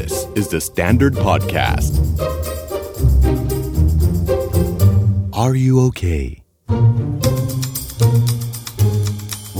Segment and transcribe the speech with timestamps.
[0.00, 1.92] This is the Standard Podcast.
[5.42, 6.24] Are you okay?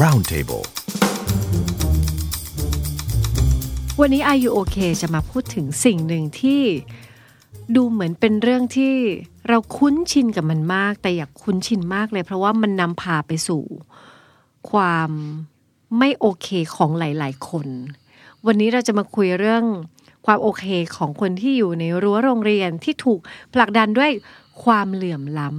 [0.03, 0.65] Roundtable.
[4.01, 6.63] วันนี้ Are You OK จะมาพูดถึงสิ่งหนึ่งที่
[7.77, 8.95] ดูเหมือนเป็นเรื่องที่
[9.49, 13.63] เราคุ้นชินกับมันมาก แต่อยากคุ้นชินมากเลย เพราะว่ามันนำพาไปสู่
[14.71, 15.11] ความ
[15.99, 17.69] ไม่โอเคของหลาย ๆ คน
[18.47, 19.65] วันนี้เราจะมาคุยเรื่อง
[20.27, 20.65] ความโอเค
[20.97, 23.21] ของคนที่อยู่ในรั้วโรงเรียนที่ถูก
[23.55, 24.11] ผลักดันด้วย
[24.65, 25.51] ความเหลื่อมล้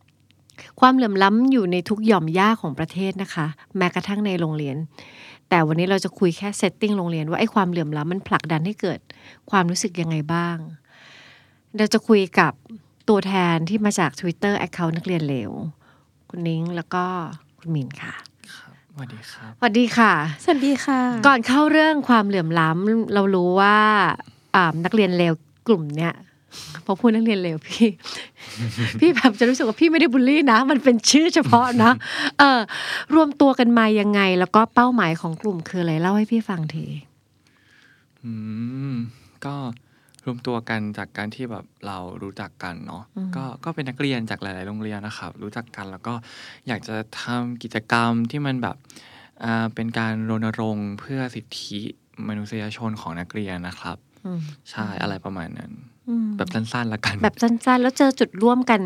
[0.00, 4.76] ำความเหลื่อมล้ำอยู่ในทุกหย่อมย่าของประเทศนะคะ แม้กระทั่งในโรงเรียน
[5.48, 9.00] แต่วันนี้เราจะคุยแค่เซตติ้งโรงเรียนว่าไอ้ความเหลื่อมล้ำมันผลักดันให้เกิด
[9.50, 10.56] ความรู้สึกยังไงบ้าง
[11.76, 12.52] เราจะคุยกับ
[13.08, 15.50] ตัวแทนที่มาจาก Twitter Account นักเรียนเลว
[16.30, 17.04] คุณนิ้งแล้วก็
[17.58, 18.14] คุณมินค่ะ
[18.94, 20.12] สวัสดีครับสวัสดีค่ะ
[20.44, 23.76] สวัสดีค่ะ ก่อนเข้าเรื่องความเหลื่อมล้ำเรารู้ว่า
[24.54, 25.32] อ่านักเรียนเลว
[25.66, 26.14] กลุ่มเนี้ย
[26.84, 27.88] พอพูดนักเรียนเลวพี่
[29.00, 31.92] พี่แบบจะรู้สึกว่าพี่ไม่ได้บูลลี่นะ มันเป็นชื่อเฉพาะนะ
[32.38, 32.60] เออ
[33.14, 36.86] รวมตัวกันมายังไง แล้วก็เป้าหมายของกลุ่มคืออะไรเล่าให้พี่ฟังที
[38.24, 38.32] อื
[38.92, 38.94] ม
[39.44, 39.56] ก็
[40.24, 43.02] รวมตัวกันจากการที่แบบเรารู้จักกันเนาะ
[43.36, 46.14] ก็ก็เป็นนักเรียนจากหลาย ๆ โรงเรียนนะครับ รู้จักกันแล้วก็
[46.68, 48.76] อยากจะทำกิจกรรมที่มันแบบ
[49.44, 51.80] อ่าเป็นการรณรงค์เพื่อสิทธิ
[52.28, 55.72] มนุษยชนของนักเรียนนะครับอืมใช่อะไรประมาณนั้น
[56.08, 58.80] อืมแบบสั้นๆละกัน แบบสั้นๆ แล้วเจอจุดร่วมกัน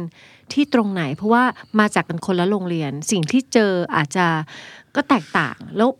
[0.52, 1.44] ที่ตรงไหน เพราะว่า
[1.80, 4.26] มาจากกันคนละโรงเรียน สิ่งที่เจออาจจะ
[4.96, 5.90] ก็แตกต่างแล้ว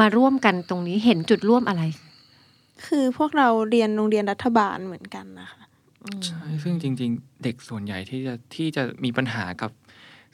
[0.00, 1.82] มาร่วมกันตรงนี้เห็นจุดร่วมอะไร
[2.86, 5.62] คือพวกเราเรียนโรงเรียนรัฐบาลเหมือนกันนะคะ
[6.26, 9.70] ใช่ซึ่งจริง ๆ เด็กส่วนใหญ่ที่จะที่จะมีปัญหากับ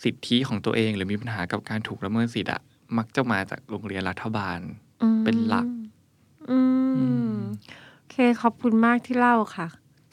[0.04, 2.60] สิทธิของตัวเอง หรือมีปัญหากับการถูกละเมิดสิทธิ์อะ
[2.98, 4.58] มักจะมาจากโรงเรียนรัฐบาล
[5.02, 5.66] อืมเป็นหลัก
[6.50, 6.58] อื
[7.30, 7.34] ม
[7.96, 9.66] โอเคขอบคุณมากที่เล่าค่ะ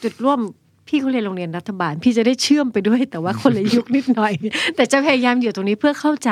[0.04, 0.40] จุดร่วม
[0.88, 4.34] พี่เขาเรียนโรงเรียนรัฐบาล พี่จะได้เชื่อมไปด้วย แต่ว่าคนละยุคนิดหน่อย
[4.76, 6.32] แต่จะพยายามอยู่ตรงนี้เพื่อเข้าใจ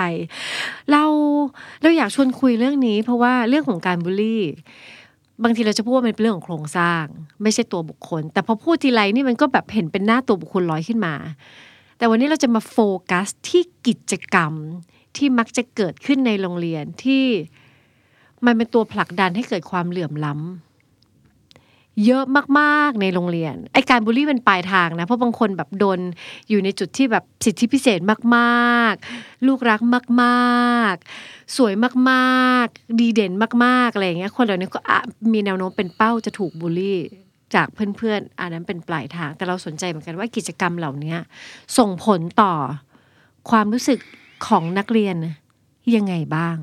[0.91, 1.03] เรา
[1.81, 4.43] เราอยากชวนคุยเรื่องนี้ เพราะว่าเรื่องของการบูลลี่
[5.43, 7.05] บางทีเราจะพูดว่ามันเป็นเรื่องของโครงสร้าง
[7.43, 11.15] ไม่ใช่ตัวบุคคล แต่พอพูดทีไรนี่มันก็แบบเห็นเป็นหน้าตัวบุคคลลอยขึ้นมา
[11.97, 12.77] แต่วันนี้เราจะมาโฟ
[13.11, 14.53] กัสที่กิจกรรม
[15.17, 17.23] ที่มักจะเกิดขึ้นในโรงเรียนที่
[18.45, 20.64] มันเป็นตัวผลักดันให้เกิดความเหลื่อมล้ำ
[22.05, 22.23] เยอะ
[22.59, 25.99] มากๆในโรงเรียนไอการบูลลี่เป็นปลายทางนะเพราะบางคนแบบโดน
[26.49, 27.99] อยู่ในจุดที่แบบสิทธิพิเศษ
[28.35, 29.81] มากๆ ลูกรัก
[30.23, 31.73] มากๆ สวย
[32.11, 33.33] มากๆ ดีเด่น
[33.65, 34.79] มากๆอะไรอย่างเงี้ยคนเหล่านี้ก็
[35.33, 36.99] มีแนวโน้มเป็นเป้าจะถูกบูลลี่
[37.55, 41.15] จากเพื่อนๆอันนั้นเป็นปลายทาง แต่เราสนใจเหมือนกันว่ากิจกรรมเหล่านี้
[41.77, 42.53] ส่งผลต่อ
[43.49, 43.99] ความรู้สึก
[44.47, 45.15] ของนักเรียน
[45.95, 46.57] ยังไงบ้าง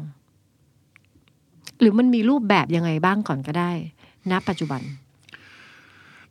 [1.81, 3.73] หรือมันมีรูปแบบยังไงบ้างก่อนก็ได้
[4.31, 4.83] ณปัจจุบัน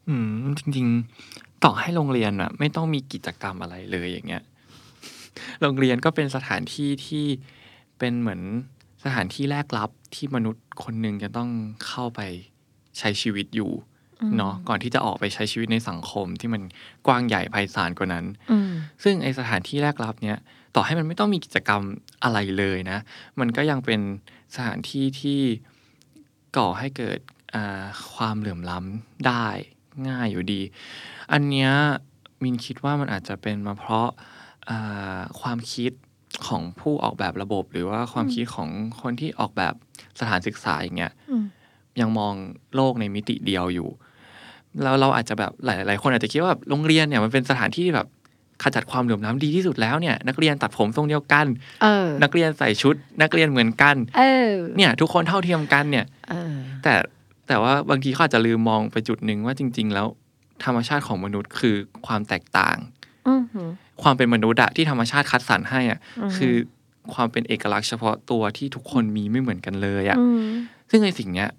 [0.09, 0.87] อืมจริง
[1.25, 4.43] ๆ ต่อให้โรงเรียนอะไม่ต้องมีกิจกรรมอะไรเลยอย่างเงี้ย
[5.61, 7.25] โรงเรียนก็เป็นสถานที่ที่
[7.99, 8.41] เป็นเหมือน
[9.03, 11.49] สถานที่แรกรับที่มนุษย์คนหนึ่งจะต้อง
[11.87, 12.21] เข้าไป
[12.99, 13.71] ใช้ชีวิตอยู่
[14.37, 16.61] เนาะก่อนที่จะออกไปใช้ชีวิตในสังคมที่มัน
[17.07, 18.71] กว้างใหญ่ไพศาลกว่านั้นอืม
[19.03, 20.37] ซึ่งไอสถานที่แรกรับเนี้ย
[20.75, 21.81] ต่อให้มันไม่ต้องมีกิจกรรม
[22.23, 22.99] อะไรเลยนะ
[23.39, 24.01] มันก็ยังเป็น
[24.55, 25.41] สถานที่ที่
[26.57, 27.19] ก่อให้เกิด
[27.55, 27.83] อ่า
[28.13, 29.47] ความเหลื่อมล้ำได้
[30.09, 30.61] ง่ายอยู่ดี
[31.31, 31.71] อันเนี้ย
[32.43, 34.09] มินคิดว่ามันอาจจะเป็นมาเพราะ
[34.69, 35.91] อ่าความคิด
[36.47, 38.69] ของผู้ออกแบบระบบ หรือว่าความคิดของ
[39.01, 39.73] คนที่ออกแบบ
[40.19, 41.45] สถานศึกษาอย่างเงี้ยอืม
[42.01, 42.33] ยังมอง
[42.75, 43.89] โลกในมิติเดียวอยู่
[44.83, 48.07] แล้วเราอาจจะแบบหลาย ๆ คนอาจจะคิดว่าแบบโรงเรียนเนี่ยมันเป็นสถานที่ที่แบบ
[48.63, 51.45] ขจัดความเหลื่อมล้ำดีที่สุดแล้วเนี่ย นักเรียนตัดผมทรงเดียวกัน
[51.83, 56.53] เออนักเรียนใส่ชุด นักเรียนเหมือนกัน เออ เนี่ย ทุกคนเท่าเทียมกันเนี่ยเออ
[56.83, 56.93] แต่
[57.47, 60.07] แต่ว่าบางทีเขาอาจจะลืมมองไปจุดหนึ่งว่าจริง ๆ แล้ว
[60.63, 61.75] ธรรมชาติของมนุษย์คือ
[62.07, 62.77] ความแตกต่าง
[63.29, 63.69] อือหือ
[64.01, 66.55] ความเป็นมนุษย์อะที่ธรรมชาติคัดสรรให้อะอือฮึคือ
[67.13, 70.43] ความเป็นเอกลักษณ์เฉพาะตัวที่ทุกคนมีไม่เหมือนกันเลยอะอืม
[70.89, 71.49] ซึ่งในสิ่งเนี้ย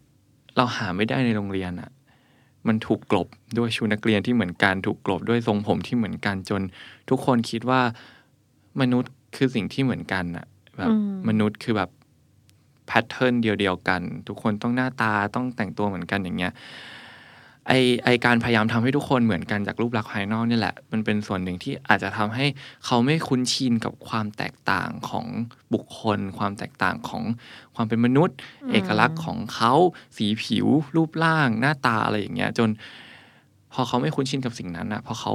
[0.56, 1.90] เราหาไม่ได้ในโรงเรียนอะ
[2.68, 3.28] มันถูกกลบ
[3.58, 6.62] ด้วยชุดนักเรียนที่เหมือนกันถูกกลบด้วยทรงผมที่เหมือนกันจน
[7.10, 7.80] ทุกคนคิดว่า
[8.80, 10.46] มนุษย์คือสิ่งที่เหมือนกันอะ
[10.78, 16.52] แบบอืมมนุษย์คือแบบแพทเทิร์นเดียวๆกัน ทุกคนต้องหน้าตาต้องแต่งตัวเหมือนกันอย่างเงี้ย
[17.68, 17.72] ไอ
[18.04, 22.46] ไอการพยายามทำให้ทุกคนเหมือนกันจากรูปลักษณ์ภายนอกนี่แหละ มันเป็นส่วนหนึ่งที่อาจจะทำให้
[22.84, 25.26] เขาไม่คุ้นชินกับความแตกต่างของ
[25.74, 27.22] บุคคล ความแตกต่างของ
[27.74, 28.36] ความเป็นมนุษย์
[28.70, 29.72] เอกลักษณ์ของเขา
[30.16, 30.66] สีผิว
[30.96, 32.68] รูปร่าง หน้าตาอะไรอย่างเงี้ย จน
[33.72, 35.32] พอเขาไม่คุ้นชินกับสิ่งนั้นนะพอเขา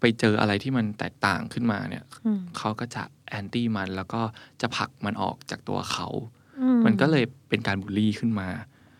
[0.00, 4.22] ไปเจออะไรที่มันแตกต่างขึ้นมาเนี่ยอืมเขาก็จะแอนตี้มันแล้วก็
[4.60, 6.39] จะผลักมันออกจากตัวเขาอื
[6.86, 8.48] มันก็เลยเป็นการบูลลี่ขึ้นมา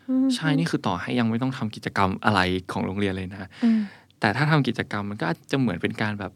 [0.09, 2.39] อใช่นี่คือต่อให้ยังไม่ต้องทำกิจกรรมอะไร
[2.71, 3.79] ของโรงเรียนเลยนะอืม
[4.19, 6.31] แต่ถ้าทำกิจกรรมมันก็อาจจะเหมือนเป็นการแบบ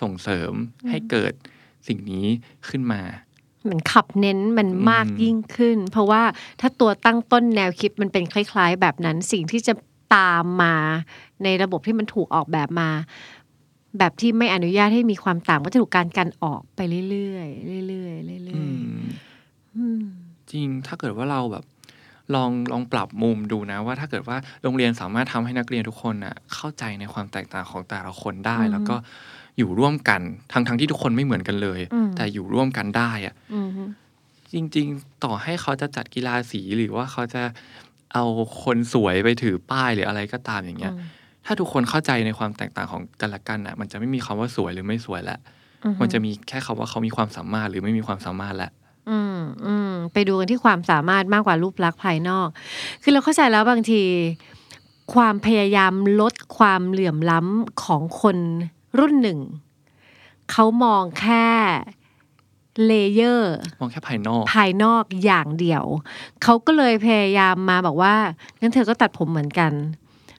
[0.00, 0.52] ส่งเสริม
[0.90, 1.32] ให้เกิด
[1.88, 2.26] สิ่งนี้
[2.68, 3.02] ขึ้นมา
[3.62, 6.22] เหมือนขับเน้นมันมากอืมยิ่งขึ้น เพราะว่า
[6.60, 9.74] ถ้าตัวตั้งต้นแนวคิดมันเป็นคล้าย ๆ แบบนั้นสิ่งที่จะ
[10.14, 10.74] ตามมา
[11.44, 12.90] ในระบบที่มันถูกออกแบบมา
[13.98, 16.80] แบบที่ไม่อนุญาตให้มีความต่างก็จะถูกการกันออกไป
[17.10, 20.04] เรื่อยๆเรื่อยๆเรื่อือยมๆอืม
[20.52, 21.64] จริง ถ้าเกิดว่าเราแบบ
[22.34, 28.96] ลองลองปรับมุมดูนะว่าถ้าเกิดว่าโรงเรียนสามารถทำให้นักเรียนทุกคนน่ะเข้าใจในความแตกต่างของแต่ละคนได้อือฮึแล้วก็
[29.58, 30.20] อยู่ร่วมกัน
[30.52, 33.68] ทั้งทั้งที่ทุกคนไม่เหมือนกันเลยอืมแต่อยู่ร่วมกันได้อะอืม
[34.52, 37.42] จริง ๆ ต่อให้เขาจะจัดกีฬาสีหรือว่าเขาจะ
[38.14, 38.24] เอา
[38.64, 40.94] คนสวยไปถือป้ายหรืออะไรก็ตามอย่างเงี้ย
[41.46, 45.38] ถ้าทุกคนเข้าใจในความแตกต่างของกันและกันอะ มันจะไม่มีคำว่าสวยหรือไม่สวยแล้ว
[45.84, 48.70] อืมันจะมีแค่คำว่าเขามีความสามารถหรือไม่มีความสามารถแล้ว
[49.10, 52.48] อืมอืมไปดูกันที่ความสามารถมากกว่ารูปลักษณ์ภายนอก
[53.02, 54.02] คือเราเข้าใจแล้วบางที
[55.14, 58.36] ความพยายามลดความเหลื่อมล้ำของคน
[58.98, 59.40] รุ่นหนึ่ง
[60.50, 61.46] เขามองแค่
[62.86, 65.84] layer มองแค่ภายนอก ภายนอกอย่างเดียว
[66.42, 68.14] เขาก็เลยพยายามมาบอกว่า
[68.60, 69.72] งั้นเธอก็ตัดผมเหมือนกัน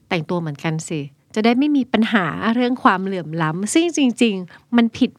[0.08, 1.00] แต่งตัวเหมือนกันสิ
[1.34, 5.10] จะได้ไม่มีปัญหาเรื่องความเหลื่อมล้ำซึ่งจริง ๆ มันผิด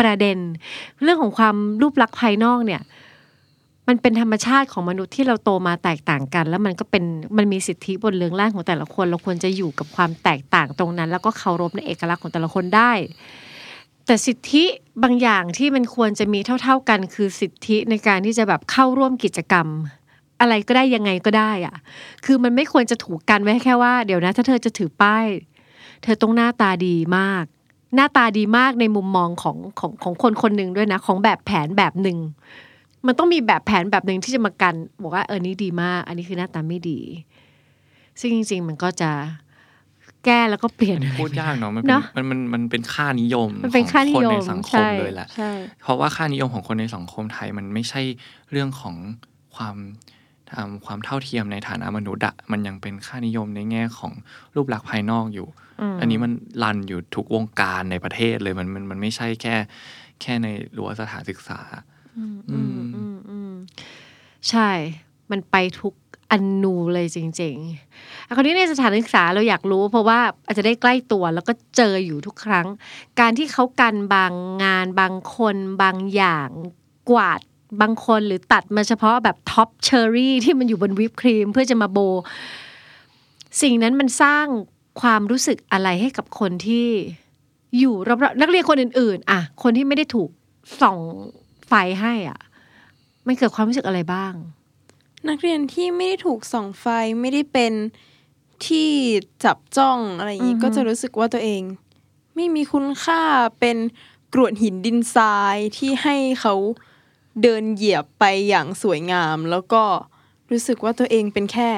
[0.00, 0.38] ประเด็น
[1.02, 2.82] เรื่องของความรูปลักษณ์ภายนอกเนี่ย
[3.88, 7.04] มันเป็นธรรมชาติของมนุษย์ที่เราโตมาแตกต่างกัน แล้วมันก็เป็น
[7.36, 12.92] มันมีสิทธิบนเรืองร่างของแต่ละคน เราควรจะอยู่กับความแตกต่างตรงนั้น แล้วก็เคารพในเอกลักษณ์ของแต่ละคนได้
[14.06, 14.64] แต่สิทธิ
[15.02, 19.66] บางอย่างที่มันควรจะมีเท่า ๆกัน คือสิทธิในการที่จะแบบเข้าร่วมกิจกรรม
[20.40, 21.76] อะไรก็ได้ยังไงก็ได้อะ
[22.24, 25.26] คือมันไม่ควรจะถูกกันไว้แค่ว่า เดี๋ยวนะ ถ้าเธอจะถือป้าย
[26.02, 27.44] เธอต้องหน้าตาดีมาก
[27.94, 32.18] หน้าตาดีมากในมุมมองของของของคนคนหนึ่งด้วยนะ ของแบบแผนแบบหนึ่ง
[33.06, 37.00] มันต้องมีแบบแผนแบบหนึ่งที่จะมากัน บอกว่าเออนี่ดีมาก อันนี้คือหน้าตาไม่ดี
[38.20, 39.10] ซึ่งจริง ๆ มันก็จะ
[40.24, 45.50] แก้แล้วก็เปลี่ยนอันนี้พูดยากเนาะมันเนเป็นอะมันมันมันเป็นค่านิยมมันเป็นค่านิของคนยมในสังคมใช่เลยแหละใช่
[45.82, 48.02] เพราะว่าค่านิยมของคนในสังคมไทยมันไม่ใช่
[48.50, 48.94] เรื่องของ
[49.56, 49.76] ความ
[50.50, 54.12] ทำความเท่าเทียมในฐานะมนุษย์อะมันยังเป็นค่านิยมในแง่ของ
[54.54, 55.65] รูปลักษณ์ภายนอกอยู่ม
[56.00, 56.32] อันนี้มัน
[56.62, 59.56] รันอยู่ทุกวงการในประเทศเลยมันมันมันไม่ใช่แค่
[60.20, 60.46] แค่ใน
[60.76, 61.60] รั้วสถานศึกษา
[62.18, 63.52] อืมอือืมมอืมอืม
[64.48, 64.70] ใช่
[65.30, 65.94] มันไปทุก
[66.30, 66.34] อ
[66.64, 72.66] นูเลยจริงๆอะคราวนี้ในสถานศึกษาเราอยากรู้ เพราะว่าอาจจะได้ใกล้ตัวแล้วก็เจออยู่ทุกครั้ง
[73.20, 74.32] การที่เขากันบาง
[74.62, 76.48] งานบางคนบางอย่าง
[77.10, 77.40] กวาด
[77.80, 81.98] บางคนหรือตัดมาเฉพาะแบบ top เชอร์รี่ที่มันอยู่บนวิปครีมเพื่อจะมาโชว์
[83.62, 84.46] สิ่งนั้นมันสร้าง
[85.00, 86.88] ความรู้สึกอะไรให้กับคนที่
[87.78, 90.30] อยู่รอบๆนักเรียนคนอื่น ๆ อะ คนที่ไม่ได้ถูก
[90.80, 90.98] ส่อง
[91.68, 92.40] ไฟให้อะ
[93.26, 94.32] มันเกิดความรู้สึกอะไรบ้าง
[95.28, 96.86] นักเรียนที่ไม่ได้ถูกส่องไฟ
[97.20, 97.72] ไม่ได้เป็น
[98.66, 98.90] ที่
[99.44, 101.62] จับจ้องอะไรอย่างนี้อือฮึก็จะรู้สึกว่าตัวเอง
[102.34, 103.22] ไม่มีคุณค่า
[103.60, 103.78] เป็น
[104.32, 106.54] กรวดหินดินทรายที่ให้เขา
[107.42, 109.82] เดินเหยียบไปอย่างสวยงาม แล้วก็
[110.50, 111.70] รู้สึกว่าตัวเองเป็นแค่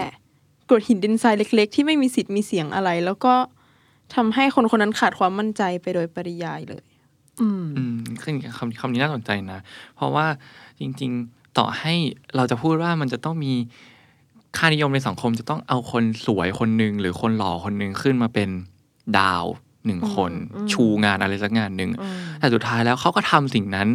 [0.69, 3.35] กรวดหินดินทรายเล็ก ๆ ที่ไม่มีสิทธิ์มีเสียงอะไร แล้วก็
[4.15, 6.85] ทำให้คนคนนั้นขาดความมั่นใจไปโดยปริยายเลย
[7.41, 9.59] อืมอืมซึ่งคำคำนี้น่าสนใจนะ
[9.97, 10.27] เพราะว่า
[10.81, 11.95] จริง ๆ ต่อให้
[12.37, 13.53] เราจะพูดว่ามันจะต้องมี
[14.57, 18.49] ค่านิยมในสังคมจะต้องเอาคนสวยคนหนึ่งหรือคนหล่อคนหนึ่งขึ้นมาเป็น
[19.19, 19.45] ดาว
[19.87, 23.89] หนึ่งคนอืมชูงานอะไรสักงานหนึ่งอืมแต่สุดท้ายแล้วเขาก็ทำสิ่งนั้น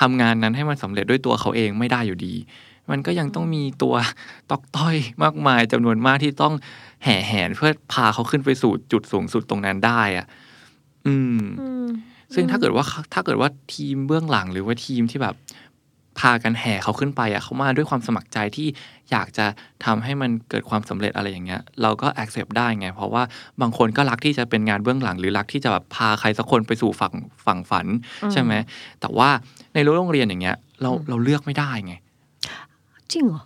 [0.00, 2.34] ทำงานนั้นให้มันสำเร็จด้วยตัวเขาเองไม่ได้อยู่ดี
[2.90, 3.94] มันก็ยังต้องมีตัว
[4.50, 6.54] ตอกต้อยมากมายจำนวนมากที่ต้อง
[7.04, 10.26] แห่แหนเพื่อพาเขาขึ้นไปสู่จุดสูงสุดตรงนั้นได้อะ
[11.06, 11.88] อืมอืม
[12.34, 15.36] ซึ่งถ้าเกิดว่าถ้าเกิดว่าทีมเบื้องหลังหรือว่าทีมที่แบบ
[16.20, 18.68] พากันแห่เขาขึ้นไปอะเขามาด้วยความสมัครใจที่
[19.10, 19.46] อยากจะ
[19.84, 23.22] ทำให้มันเกิดความสำเร็จอะไรอย่างเงี้ย เราก็ accept ได้ไง เพราะว่า
[23.60, 27.14] บางคนก็รักที่จะเป็นงานเบื้องหลัง หรือรักที่จะแบบพาใครสักคนไปสู่ฝั่ง
[27.46, 27.86] ฝั่งฝัน
[28.22, 28.52] อืมใช่ไหม
[29.00, 29.28] แต่ว่า
[29.74, 31.94] ในรั้วโรงเรียนอย่างเงี้ย เราเราเลือกไม่ได้ไง
[33.12, 33.42] จริงเหรอ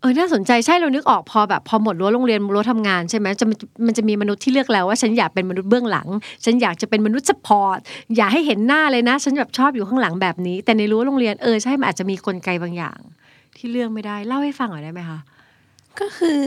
[0.00, 6.08] เออน่าสนใจใช่เรานึกออกพอแบบพอหมดรั้วโรงเรียนรั้วทำงานใช่ไหมจะมันมันจะมีมนุษย์ที่เลือกแล้วว่าฉันอยากเป็นมนุษย์เบื้องหลัง
[6.44, 7.78] ฉันอยากจะเป็นมนุษย์สปอร์ต
[8.16, 12.98] อย่าให้เห็นหน้าเลยนะ ฉันแบบชอบอยู่ข้างหลังแบบนี้ แต่ในรั้วโรงเรียนเออใช่มันอาจจะมีกลไกบางอย่าง
[13.56, 15.18] ที่เลือกไม่ได้เล่าให้ฟังหน่อยได้ไหมคะ
[16.00, 16.42] ก็คือ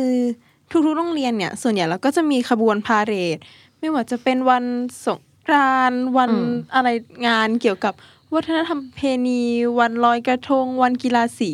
[0.72, 3.38] ทุกๆโรงเรียนเนี่ย ส่วนใหญ่แล้วก็จะมีขบวนพาเหรด
[3.79, 4.63] ไม่ว่าจะเป็นวัน
[5.06, 6.88] สงกรานต์วันอืมอะไร
[7.27, 7.94] งานเกี่ยวกับ
[8.34, 9.41] วัฒนธรรมประเพณี
[9.79, 11.51] วันลอยกระทง วันกีฬาสี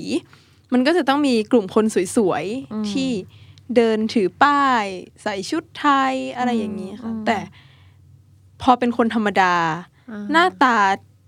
[0.74, 3.10] มันก็จะต้องมีกลุ่มคนสวยๆ ที่
[3.76, 4.86] เดินถือป้าย
[5.24, 7.38] ใส่ชุดไทยอะไรอย่างนี้ค่ะ แต่
[8.62, 9.56] พอเป็นคนธรรมดา
[10.32, 10.78] หน้าตา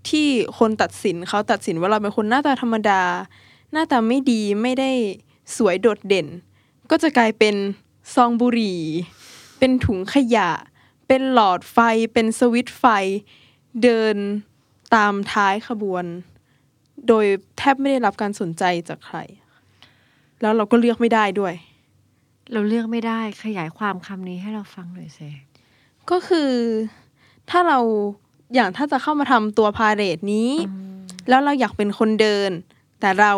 [0.09, 0.27] ที่
[0.59, 3.01] คนตัดสินเขาตัดสินว่าเราเป็นคนหน้าตาธรรมดา
[3.71, 4.91] หน้าตาไม่ดีไม่ได้
[5.57, 6.27] สวยโดดเด่น
[6.89, 7.55] ก็จะกลายเป็น
[8.15, 8.81] ซองบุหรี่
[9.59, 10.49] เป็นถุงขยะ
[11.07, 11.77] เป็นหลอดไฟ
[12.13, 12.85] เป็นสวิตช์ไฟ
[13.83, 14.15] เดิน
[14.95, 16.05] ตามท้ายขบวน
[17.07, 17.25] โดย
[17.57, 19.17] แทบไม่ได้รับการสนใจจากใคร
[20.41, 21.53] แล้วเราก็เลือกไม่ได้ด้วย
[22.53, 25.29] เราเลือกไม่ได้ขยายความคำนี้ให้เราฟังหน่อยสิ
[26.09, 26.51] ก็คือ
[27.49, 27.79] ถ้าเรา
[28.53, 30.51] อย่างถ้าจะเข้ามาทำตัวพาเหรดนี้
[31.29, 32.51] แล้วเราอยากเป็นคนเดิน
[32.99, 33.33] แต่เรา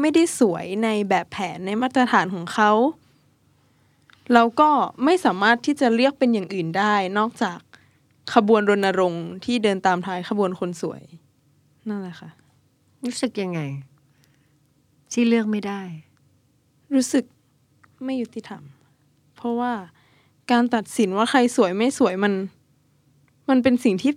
[0.00, 2.70] ไม่ได้สวยในแบบแผนในมาตรฐานของเขา
[4.34, 4.70] เราก็
[5.04, 7.58] ไม่สามารถที่จะเรียกเป็นอย่างอื่นได้ นอกจาก
[8.34, 11.02] ขบวนรณรงค์ที่เดินตามท้ายขบวนคนสวย
[11.88, 12.30] นั่นแหละค่ะ
[13.04, 13.60] รู้สึกยังไง
[15.12, 15.82] ที่เลือกไม่ได้
[16.94, 17.24] รู้สึก
[18.04, 18.62] ไม่ยุติธรรม
[19.36, 19.72] เพราะว่า
[20.50, 22.32] การตัดสินว่าใครสวยไม่สวยมัน
[23.48, 24.12] มันเป็นสิ่งที่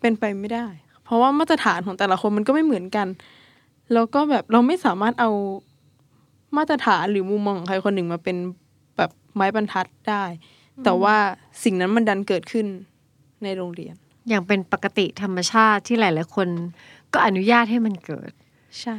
[0.00, 0.66] เป็นไปไม่ได้
[1.04, 3.08] เพราะว่ามาตรฐานของแต่ละคนมันก็ไม่เหมือนกัน
[3.92, 5.30] แล้วก็แบบเราไม่สามารถเอา
[6.56, 8.36] มาตรฐานหรือมุมมองของใครคนหนึ่งมาเป็น
[8.96, 10.24] แบบไม้บรรทัดได้
[10.84, 11.16] แต่ว่า
[11.64, 12.66] สิ่งนั้นมันดันเกิดขึ้น
[13.42, 13.94] ในโรงเรียน
[14.28, 16.48] อย่างเป็นปกติธรรมชาติที่หลาย ๆ คน
[17.12, 18.32] ก็อนุญาตให้มันเกิด
[18.80, 18.96] ใช่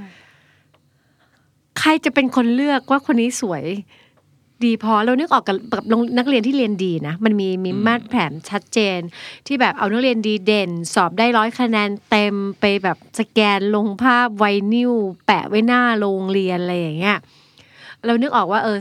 [1.80, 3.66] ใครจะเป็นคนเลือกว่าคนนี้สวย
[4.66, 9.00] ดีพอเรานึกออกกับกับโรงนักเรียนที่เรียนดีนะ มันมีมีมาตรแผนชัดเจน
[9.48, 14.94] ที่แบบเอานักเรียนดีเด่น สอบได้ร้อยคะแนนเต็มไปแบบสแกนลงภาพไวนิว
[15.26, 17.18] แปะไว้หน้าโรงเรียนอะไรอย่างเงี้ย
[18.06, 18.80] เรานึกออกว่าเออ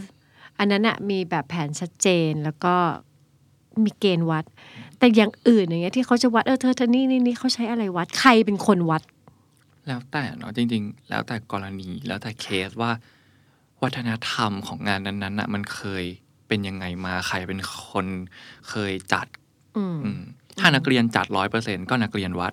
[0.58, 2.74] อันนั้นอะมีแบบแผนชัดเจนแล้วก็
[3.84, 4.44] มีเกณฑ์วัด
[4.98, 9.02] แต่อย่างอื่นอย่างเงี้ยที่เขาจะวัดเออเธอเธอนี่นี่นี่เขาใช้อะไรวัด ใครเป็นคนวัด
[9.88, 12.90] แล้วแต่เนาะจริง ๆ แล้วแต่กรณีแล้วแต่เคสว่า
[13.82, 16.04] วัฒนธรรมของงานนั้นๆน่ะมันเคย
[16.48, 18.06] เป็นยังไงมาใครเป็นคน
[18.70, 19.26] เคยจัด
[19.76, 20.20] อืมอืม
[20.58, 22.52] ถ้านักเรียนจัดร้อยเปอร์เซ็นก็นักเรียนวัด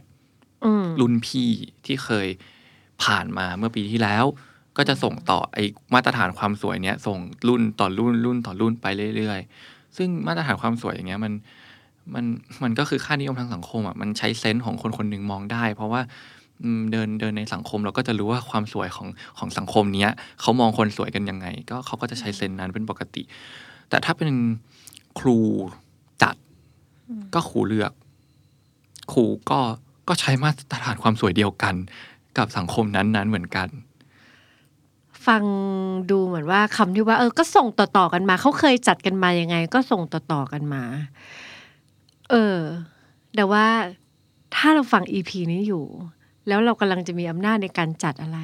[0.65, 1.49] อืมรุ่นพี่
[1.85, 2.27] ที่เคย
[3.03, 4.25] ผ่านมาเมื่อปีที่แล้ว
[4.77, 5.57] ก็จะส่งต่อไอ
[5.93, 8.85] มาตรฐานความสวยเนี้ยส่งรุ่นต่อรุ่นรุ่นต่อรุ่นไป
[9.17, 11.33] เรื่อยๆ ซึ่งมาตรฐานความสวยอย่างเงี้ยมัน
[12.13, 12.25] มัน
[12.63, 16.34] มันก็คือค่านิยมทางสังคมอะมันใช้เซนส์ของคนคนหนึ่งมองได้ เพราะว่าอืม
[16.91, 19.07] เดินเดินในสังคมเราก็จะรู้ว่าความสวยของ
[19.37, 23.23] ของสังคมเนี้ยเขามองคนสวยกันยังไง ก็เขาก็จะใช้เซนนั้นเป็นปกติ
[23.89, 24.31] แต่ถ้าเป็น
[25.19, 25.37] ครู
[26.21, 26.35] จัด
[27.33, 27.91] ก็ครูเลือก
[29.11, 29.59] ครูก็
[30.07, 31.75] ก็ใช้มาตรฐานความสวยเดียวกัน
[32.37, 33.67] กับสังคมนั้นๆเหมือนกัน
[35.27, 35.43] ฟัง
[36.11, 40.83] ดูเหมือนว่าคำที่ว่า เออก็ส่งต่อๆกันมาเขาเคยจัดกันมายังไง ก็ส่งต่อๆกันมา
[42.31, 42.59] เออ
[43.35, 43.65] แต่ว่า
[44.55, 45.85] ถ้าเราฟังอีพีนี้อยู่
[46.47, 48.39] แล้วเรากำลังจะมีอำนาจในการจัดอะไร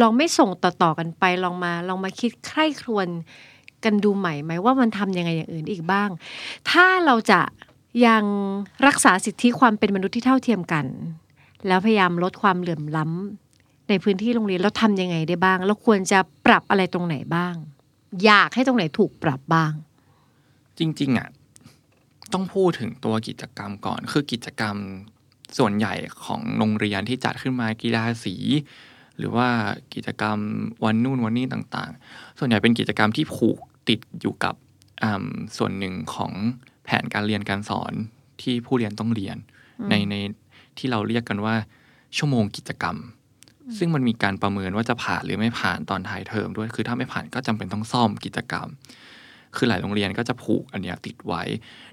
[0.00, 3.08] ลองไม่ส่งต่อๆกันไปลองมาลองมาคิดใคร่ครวญ
[3.84, 6.08] กันดูใหม่ไหมว่ามันทำยังไงอย่างอื่นอีกบ้าง
[6.70, 7.40] ถ้าเราจะ
[8.06, 8.24] ยัง
[8.86, 10.86] รักษาสิทธิความเป็นมนุษย์ที่เท่าเทียมกัน
[11.66, 17.54] แล้วพยายามลดความเหลื่อมล้ำในพื้นที่โรงเรียนเราทำยังไงได้บ้างเราควรจะปรับอะไรตรงไหนบ้าง
[18.24, 19.72] อยากให้ตรงไหนถูกปรับบ้าง
[20.78, 21.28] จริง ๆอะ
[22.32, 24.76] ต้องพูดถึงตัวกิจกรรมก่อน คือกิจกรรม
[25.58, 25.94] ส่วนใหญ่
[26.24, 28.36] ของโรงเรียนที่จัดขึ้นมากีฬาสี
[29.18, 29.48] หรือว่า
[29.94, 30.38] กิจกรรม
[30.84, 34.54] วันนู่นวันนี้ต่างๆ ส่วนใหญ่เป็นกิจกรรมที่ผูกติดอยู่กับ
[35.02, 36.32] อ่าส่วนหนึ่งของ
[36.84, 37.92] แผนการเรียนการสอน
[38.42, 39.36] ที่ผู้เรียนต้องเรียน
[39.90, 40.14] ในใน
[40.78, 41.54] ที่เราเรียกกันว่า
[42.16, 42.96] ชั่วโมงกิจกรรม
[43.78, 48.68] ซึ่งมันมีการประเมินว่าจะผ่านหรือไม่ผ่านตอนท้ายเทอมด้วยคือถ้าไม่ผ่านก็จำเป็นต้องซ่อมกิจกรรม
[49.56, 51.42] คือหลายโรงเรียนก็จะผูกอันเนี้ยติดไว้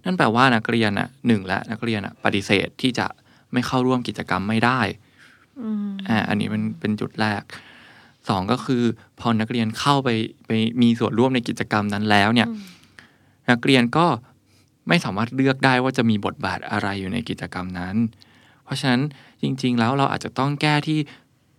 [0.05, 3.07] นั่นแปลว่านักเรียนอะหนึ่งและนักเรียนอะปฏิเสธที่จะ
[3.53, 4.79] ไม่เข้าร่วมกิจกรรมไม่ได้
[6.09, 7.41] อ่าอันนี้มันเป็นจุดแรก
[8.29, 8.83] สองก็คือ
[9.19, 10.09] พอนักเรียนเข้าไป
[10.45, 10.51] ไป
[10.81, 12.47] มีส่วนร่วมในกิจกรรมนั้นแล้วเนี่ย
[13.49, 14.05] นักเรียนก็
[14.87, 17.95] ไม่สามารถเลือกได้ว่าจะมีบทบาทอะไรอยู่ในกิจกรรมนั้น
[18.63, 19.01] เพราะฉะนั้น
[19.41, 20.99] จริง ๆ แล้วเราอาจจะต้องแก้ที่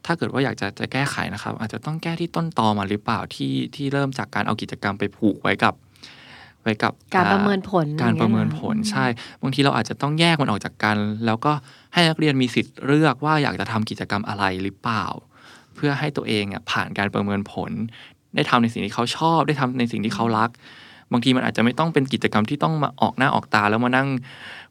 [0.07, 5.75] ถ้าเกิดว่าอยากจะจะแก้ไขนะครับ อาจจะต้องแก้ที่ต้นตอมาหรือเปล่าที่ที่เริ่มจากการเอากิจกรรมไปผูกไว้กับ
[6.63, 9.07] ไว้กับการอ่ประเมินผล การประเมินอย่างเงี้ยผลใช่
[9.43, 11.53] บางทีเราอาจจะต้องแยกมันออกจากกัน แล้วก็
[11.93, 15.05] ให้นักเรียนมีสิทธิ์เลือกว่าอยากจะทำกิจกรรมอะไรหรือเปล่า
[15.75, 17.71] เพื่อให้ตัวเองอะผ่านการประเมินผล
[18.35, 20.51] ได้ทำในสิ่งที่เขาชอบ ได้ทำในสิ่งที่เขารัก
[21.13, 24.09] บางทีมันอาจจะไม่ต้องเป็นกิจกรรมที่ต้องมาออกหน้าออกตาแล้วมานั่ง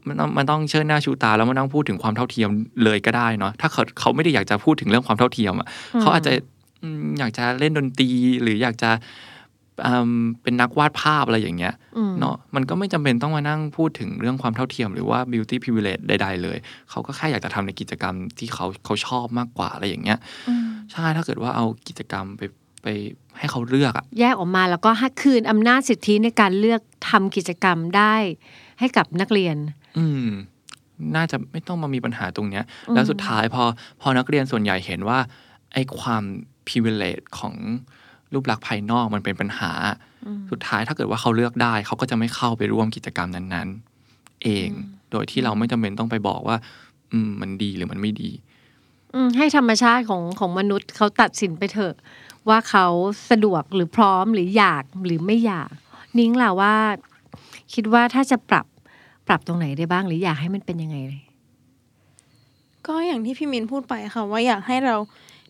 [0.07, 2.49] มันต้องมันต้องเชิดหน้าชูตาแล้วมานั่งพูดถึงความเท่าเทียม
[2.83, 5.67] เลยก็ได้เนาะถ้าเขาเขาไม่ได้อยากจะพูดถึงเรื่องความเท่าเทียมอะ
[6.01, 6.31] เขาอาจจะ
[6.81, 8.09] อืมอยากจะเล่นดนตรี
[8.41, 9.28] หรืออยากจะอืม
[10.43, 16.57] เป็นนักวาดภาพอะไรอย่างเงี้ยอืมเนาะมันก็ไม่จำเป็นต้องมานั่งพูดถึงเรื่องความเท่าเทียมหรือว่า beauty privilege ใด ๆ เลย
[16.89, 20.19] เขาก็แค่อยากจะทำในกิจกรรมที่เขาเขาชอบมากกว่าอะไรอย่างเงี้ย
[20.91, 22.41] ใช่ถ้าเกิดว่าเอากิจกรรมไป
[22.83, 22.87] ไป
[23.37, 28.15] ให้เขาเลือกอะแยกออกมาแล้วก็ให้คืนอำนาจสิทธิในการเลือกทำกิจกรรมได้
[28.79, 29.55] ให้กับนักเรียน
[29.97, 30.27] อืม
[31.15, 33.63] น่าจะไม่ต้องมามีปัญหาตรงเนี้ย แล้วสุดท้ายพอ
[34.01, 35.19] พอนักเรียนส่วนใหญ่เห็นว่า
[35.73, 36.23] ไอ้ความ
[36.67, 37.55] privilege ของ
[38.33, 39.71] รูปลักษณ์ภายนอกมันเป็นปัญหา
[40.51, 44.69] สุดท้ายถ้าเกิดว่าเขาเลือกได้ เขาก็จะไม่เข้าไปร่วมกิจกรรมนั้นๆ เอง
[45.11, 46.57] โดยที่เราไม่จำเป็นต้องไปบอกว่า
[47.11, 48.31] อืมมันดีหรือมันไม่ดี
[49.13, 51.93] อืมให้ธรรมชาติของของมนุษย์เขาตัดสินไปเถอะ
[52.49, 52.85] ว่าเขา
[53.29, 55.71] สะดวกหรือพร้อมหรืออยากหรือไม่อยาก
[56.19, 56.75] นิ้งล่ะว่า
[57.73, 58.65] คิดว่าถ้าจะปรับ
[59.27, 61.23] ปรับตรงไหนได้บ้างหรืออยากให้มันเป็นยังไงเลย
[62.87, 64.95] ก็อย่างที่พี่มินพูดไปค่ะว่าอยากให้เรา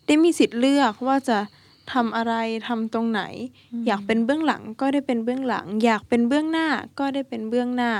[0.06, 1.38] ได้มีสิทธิ์เลือกว่าจะ
[1.94, 2.34] ทำอะไร
[2.68, 3.22] ทำตรงไหน
[3.88, 6.68] อยากเป็นเบื้องหลังก็ได้เป็นเบื้องหลัง อยากเป็นเบื้องหน้า
[7.00, 7.92] ก็ได้เป็นเบื้องหน้า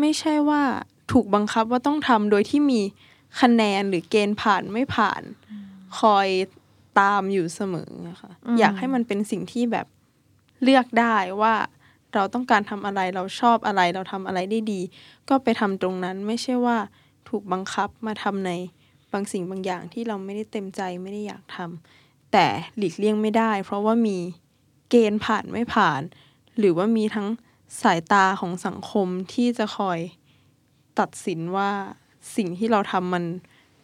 [0.00, 0.62] ไม่ใช่ว่า
[1.12, 2.80] ถูกบังคับว่าต้องทำโดยที่มี
[3.40, 5.22] คะแนนหรือเกณฑ์ผ่านไม่ผ่าน
[5.98, 6.28] คอย
[6.98, 9.86] ตามอยู่เสมออะค่ะอืมอยากให้มันเป็นสิ่งที่แบบ
[10.62, 11.54] เลือกได้ว่า
[12.14, 14.80] เราต้องการทำอะไรเราชอบอะไรเราทำอะไรได้ดี
[15.28, 16.76] ก็ไปทำตรงนั้นไม่ใช่ว่า
[17.28, 18.50] ถูกบังคับมาทำใน
[19.12, 22.03] บางสิ่งบางอย่างที่เราไม่ได้เต็มใจไม่ได้อยากทำ
[22.36, 24.18] แต่หลีกเลี่ยงไม่ได้ เพราะว่ามี
[24.90, 26.00] เกณฑ์ผ่านไม่ผ่าน
[26.58, 27.26] หรือว่ามีทั้ง
[27.82, 29.98] สายตาของสังคมที่จะคอย
[30.98, 31.70] ตัดสินว่า
[32.36, 33.24] สิ่งที่เราทำมัน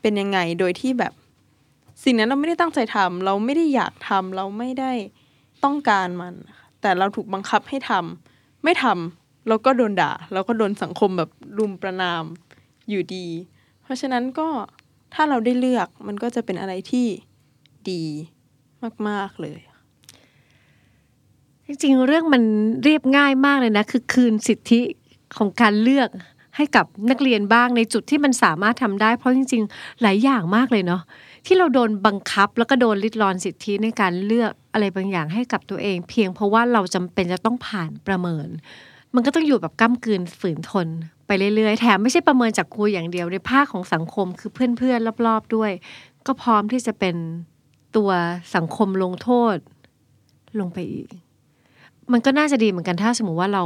[0.01, 1.13] เป็นยังไงโดยที่แบบ
[2.05, 4.93] สิ่งนั้นเราไม่ได้ตั้งใจทำเราไม่ได้อยากทำเราไม่ได้
[5.65, 6.35] ต้องการมัน
[6.81, 12.25] แต่เราถูกบังคับให้ทำไม่ทำเราก็โดนด่าเราก็โดนสังคมแบบรุมประนาม
[12.89, 13.27] อยู่ดี
[13.83, 14.49] เพราะฉะนั้นก็
[15.15, 17.07] ถ้าเราได้เลือกมันก็จะเป็นอะไรที่
[17.91, 18.05] ดี
[19.09, 19.61] มาก ๆ เลย
[21.67, 22.43] จริง ๆ เรื่องมัน
[22.85, 24.81] เรียบง่ายมากเลยนะ คือคืนสิทธิ
[25.37, 26.09] ของการเลือก
[26.57, 31.03] ให้กับนักเรียนบ้างในจุดที่มันสามารถทำได้ เพราะจริง ๆ หลายอย่างมากเลยเนาะ
[31.47, 38.49] ที่เราโดนบังคับแล้วก็โดนลิดรอนสิทธิในการเลือกอะไรบางอย่างให้กับตัวเอง เพียงเพราะว่าเราจำเป็นจะต้องผ่านประเมิน
[39.15, 40.89] มันก็ต้องอยู่แบบก้ามกืนฝืนทน
[41.27, 45.73] ไปเรื่อยๆ แถมไม่ใช่ประเมินจากครูอย่างเดียวในภาคของสังคมคือเพื่อนๆรอบๆด้วย
[46.27, 47.17] ก็พร้อมที่จะเป็น
[47.97, 48.11] ตัว
[48.55, 49.57] สังคมลงโทษ
[50.61, 51.09] ลงไปอีก
[52.13, 53.65] มันก็น่าจะดีเหมือนกันถ้าสมมติว่าเรา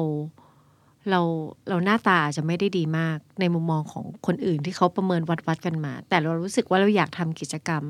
[1.11, 1.21] เรา
[1.69, 7.85] เราหน้าตาอาจจะไม่ได้ดีมากในมุมมองของคนอื่นที่เขาประเมินวัดวัดกันมา แต่เรารู้สึกว่าเราอยากทำกิจกรรม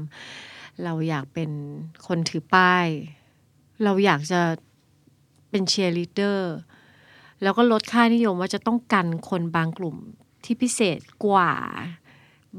[0.84, 1.50] เราอยากเป็น
[2.06, 2.86] คนถือป้าย
[3.84, 4.40] เราอยากจะ
[5.50, 6.54] เป็นเชียร์ลีดเดอร์
[7.42, 9.96] แล้วก็ลดค่านิยมว่าจะต้องกันคนบางกลุ่ม
[10.44, 11.52] ที่พิเศษกว่า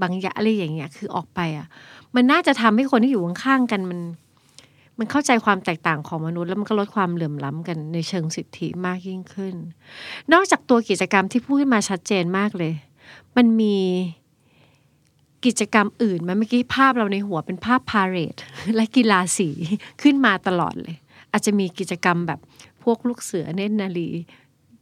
[0.02, 1.68] บางอย่างอะไรอย่างเงี้ยคือออกไปอะ
[2.16, 4.00] มันน่าจะทำให้คนที่อยู่ข้างๆกันมัน
[5.00, 9.56] มันเข้าใจความแตกต่างของมนุษย์ แล้วมันก็ลดความเหลื่อมล้ำกันในเชิงสิทธิมากยิ่งขึ้น
[10.34, 12.74] นอกจากตัวกิจกรรมที่พูดขึ้นมาชัดเจนมากเลย
[13.38, 13.78] มันมี
[15.46, 18.36] กิจกรรมอื่นไหมเมื่อกี้ภาพเราในหัวเป็นภาพพาเหรด
[18.76, 19.50] และกีฬาสี
[20.02, 20.96] ขึ้นมาตลอดเลย
[21.32, 22.40] อาจจะมีกิจกรรมแบบ
[22.84, 24.10] พวกลูกเสือเนตรนารี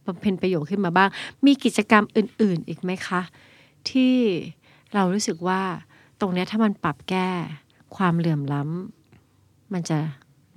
[0.06, 1.08] บำเพ็ญประโยชน์ขึ้นมาบ้าง
[1.46, 3.20] มีกิจกรรมอื่น ๆ อีกไหมคะ
[3.90, 4.14] ที่
[4.94, 5.60] เรารู้สึกว่า
[6.20, 7.28] ตรงเนี้ยถ้ามันปรับแก้
[7.96, 9.98] ความเหลื่อมล้ำมันจะ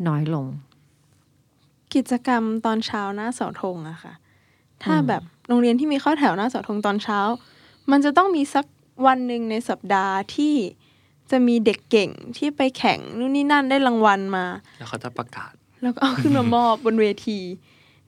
[0.08, 0.46] น้อยลง
[1.94, 4.14] กิจกรรมตอนเช้าหน้าเสาธงอะค่ะ
[4.84, 7.20] ถ้าแบบโรงเรียนที่มีเข้าแถวหน้าเสาธงตอนเช้า
[7.92, 8.66] มันจะต้องมีสัก
[9.06, 10.56] วันหนึ่งในสัปดาห์ที่
[11.32, 14.46] จะมีเด็กเก่งที่ไปแข่งนู่นนี่นั่นได้รางวัลมา
[14.78, 17.40] แล้วเขาจะประกาศ แล้วก็เอาขึ้นมามอบบนเวที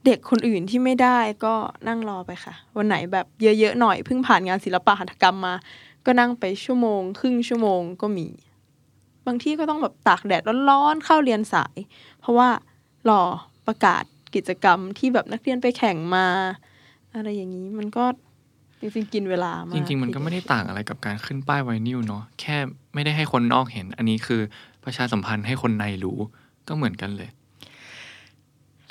[0.06, 1.54] เด็กคนอื่นที่ไม่ได้ก็
[1.88, 5.54] นั่งรอไปค่ะ วันไหนแบบเยอะๆหน่อยเพิ่งผ่านงานศิลปะหัตถกรรมมา
[6.06, 8.28] ก็นั่งไปชั่วโมง ครึ่งชั่วโมงก็มี
[9.26, 11.76] บางที่ก็ต้องแบบตากแดดร้อนๆเข้าเรียนสาย
[12.20, 12.48] เพราะว่า
[13.08, 13.22] รอ
[13.66, 16.26] ประกาศกิจกรรมที่แบบนักเรียนไปแข่งมา
[17.14, 18.04] อะไรอย่างนี้มันก็
[18.80, 22.56] จริงๆกินเวลามากจริง ๆ มันก็ไม่ได้ต่างอะไรกับการขึ้นป้ายไวนิลเนาะแค่
[22.94, 24.40] ไม่ได้ให้คนนอกเห็น อันนี้คือ
[24.84, 26.18] ประชาสัมพันธ์ให้คนในรู้
[26.68, 27.30] ก็เหมือนกันเลย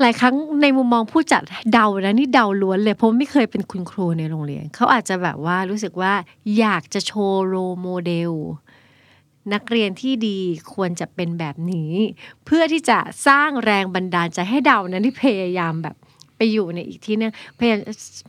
[0.01, 6.13] หลายครั้งในมุมมองผู้จัดเดานะนี่เดาล้วนเลยเพราะไม่เคยเป็นคุณครูในโรงเรียน เขาอาจจะแบบว่ารู้สึกว่า
[6.59, 8.31] อยากจะโชว์โรโมเดล
[9.53, 10.39] นักเรียนที่ดี
[10.73, 11.93] ควรจะเป็นแบบนี้
[12.45, 15.95] เพื่อที่จะสร้างแรงบันดาลใจให้เดานะที่พยายามแบบ
[16.37, 17.79] ไปอยู่ในอีกที่นึงพยายาม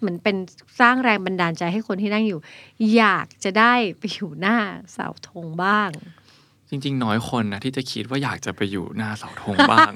[0.01, 0.37] เหมือนเป็น
[0.81, 2.41] สร้างแรงบันดาลใจให้คนที่นั่งอยู่
[2.97, 4.57] อยากจะได้ไปอยู่หน้า
[4.93, 5.91] เสาธงบ้าง
[6.71, 9.93] จริง ๆ น้อยคนนะที่จะคิดว่าอยากจะไปอยู่หน้าเสาธงบ้าง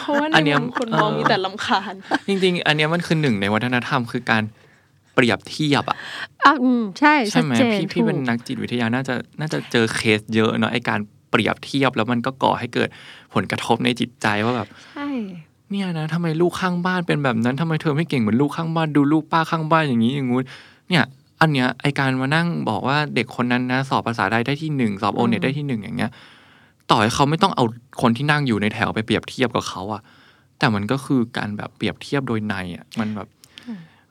[0.00, 1.94] เพราะว่าในอันเนี้ยมุมคนมองเออมีแต่ลำคาญ
[2.28, 4.42] จริง ๆ อันเนี้ยมันคือหนึ่งในวัฒนธรรมคือการ
[5.14, 5.96] เปรียบเทียบอะ
[6.46, 12.88] อะอืมใช่ใช่ไหมชัดเจนพี่พี่เป็นถูกนักจิตวิทยาน่าจะน่าจะเจอเคสเยอะเนาะไอการเปรียบเทียบแล้วมันก็ก่อให้เกิด
[13.34, 15.08] ผลกระทบในจิตใจว่าแบบใช่
[15.70, 20.44] เนี่ยนะทำไมลูกข้างบ้านเป็นแบบนั้นทำไมเธอไม่เก่งเหมือนลูกข้างบ้านดูลูกป้าข้างบ้านอย่างนี้อย่างงู้น
[20.88, 21.04] เนี่ย
[21.40, 26.10] อันเนี้ยไอการมานั่งบอกว่าเด็กคนนั้นนะ สอบภาษาไทยได้ที่หนึ่งสอบโอเน็ตได้ที่หนึ่งอย่างเงี้ย
[26.90, 27.64] ต่อให้เขาไม่ต้องเอา
[28.02, 30.02] คนที่นั่งอยู่ในแถวไปเปรียบเทียบกับเขาอะ
[30.58, 33.28] แต่มันก็คือการแบบเปรียบเทียบโดยในอะมันแบบ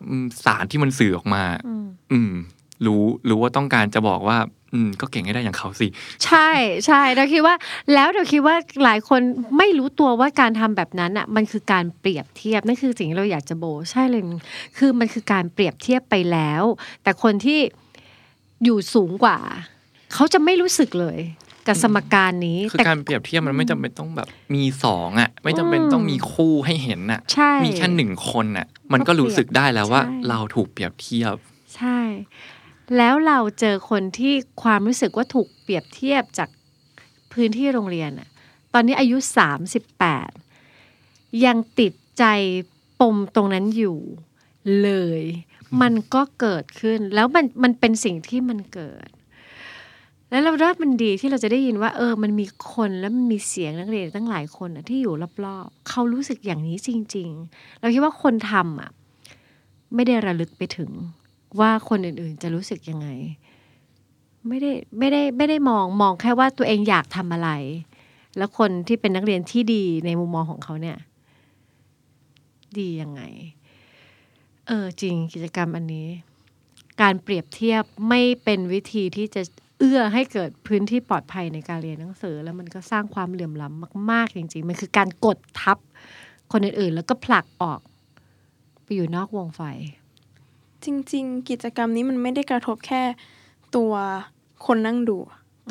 [0.10, 2.32] อืมสารที่มันสื่อออกมาอืมอืม
[2.86, 4.38] รู้รู้ว่าต้องการจะบอกว่า
[4.74, 5.88] อืมก็เก่งให้ได้อย่างเขาสิ
[6.26, 6.50] ใช่
[6.86, 7.56] ใช่เราคิดว่า
[7.94, 9.22] แล้วเราคิดว่าหลายคน
[9.58, 14.22] ไม่รู้ตัวว่าการทำแบบนั้นอะ มันคือการเปรียบเทียบนั่นคือสิ่งที่เราอยากจะโบ ใช่เลย
[14.78, 16.64] คือมันคือการเปรียบเทียบไปแล้ว
[17.04, 17.60] แต่คนที่
[18.64, 19.38] อยู่สูงกว่า
[20.14, 21.20] เขาจะไม่รู้สึกเลย
[21.68, 31.36] กับสมการนี้คือแต่การเปรียบเทียบมันไม่จำเป็นต้องแบบมีสองอะ ไม่จำเป็นอืมต้องมีคู่ให้เห็นอะใช่มีแค่หนึ่งคนอะ มันก็รู้สึกได้แล้วว่าใช่เราถูกเปรียบเทียบ
[31.76, 32.00] ใช่
[32.98, 36.50] แล้วเราเจอคนที่ความรู้สึกว่าถูกเปรียบเทียบจาก
[37.34, 38.30] พื้นที่โรงเรียนอะ
[38.74, 40.32] ตอนนี้อายุสามสิบแปด
[41.46, 42.24] ยังติดใจ
[43.02, 43.98] ปมตรงนั้นอยู่
[44.82, 44.90] เล
[45.22, 45.24] ย
[45.82, 49.08] มันก็เกิดขึ้นแล้วมันมันเป็นสิ่งที่มันเกิด
[50.30, 55.14] แล้วเราว่ามันดีที่เราจะได้ยินว่า เออ มันมีคนแล้วมันมีเสียงนักเรียนตั้งหลายคนอะที่อยู่
[55.46, 58.92] รอบๆเขารู้สึกอย่างนี้จริง ๆ เราคิดว่าคนทำอะ
[59.96, 60.92] ไม่ได้ระลึกไปถึง
[61.60, 63.08] ว่าคนอื่นๆจะรู้สึกยังไง
[64.48, 67.50] ไม่ได้ไม่ได้ไม่ได้มองมองแค่ว่าตัวเองอยากทำอะไร
[68.38, 70.98] แล้วคนที่เป็นนักเรียนที่ดีในมุมมองของเขาเนี่ย
[72.78, 73.22] ดียังไง
[74.68, 76.08] เออจริงกิจกรรมอันนี้
[77.02, 79.42] การเปรียบเทียบไม่เป็นวิธีที่จะ
[79.80, 85.78] เอื้อให้เกิดพื้นที่ปลอดภัยในการเรียนหนังสือ แล้วมันก็สร้างความเหลื่อมล้ำมาก ๆ จริง ๆ มันคือการกดทับ
[86.52, 87.80] คนอื่นๆ แล้วก็ผลักออก
[88.84, 89.62] ไปอยู่นอกวงไฟ
[90.86, 93.04] จริง ๆ กิจกรรมนี้มันไม่ได้กระทบแค่
[93.76, 93.94] ตัว
[94.66, 95.18] คนนั่งดู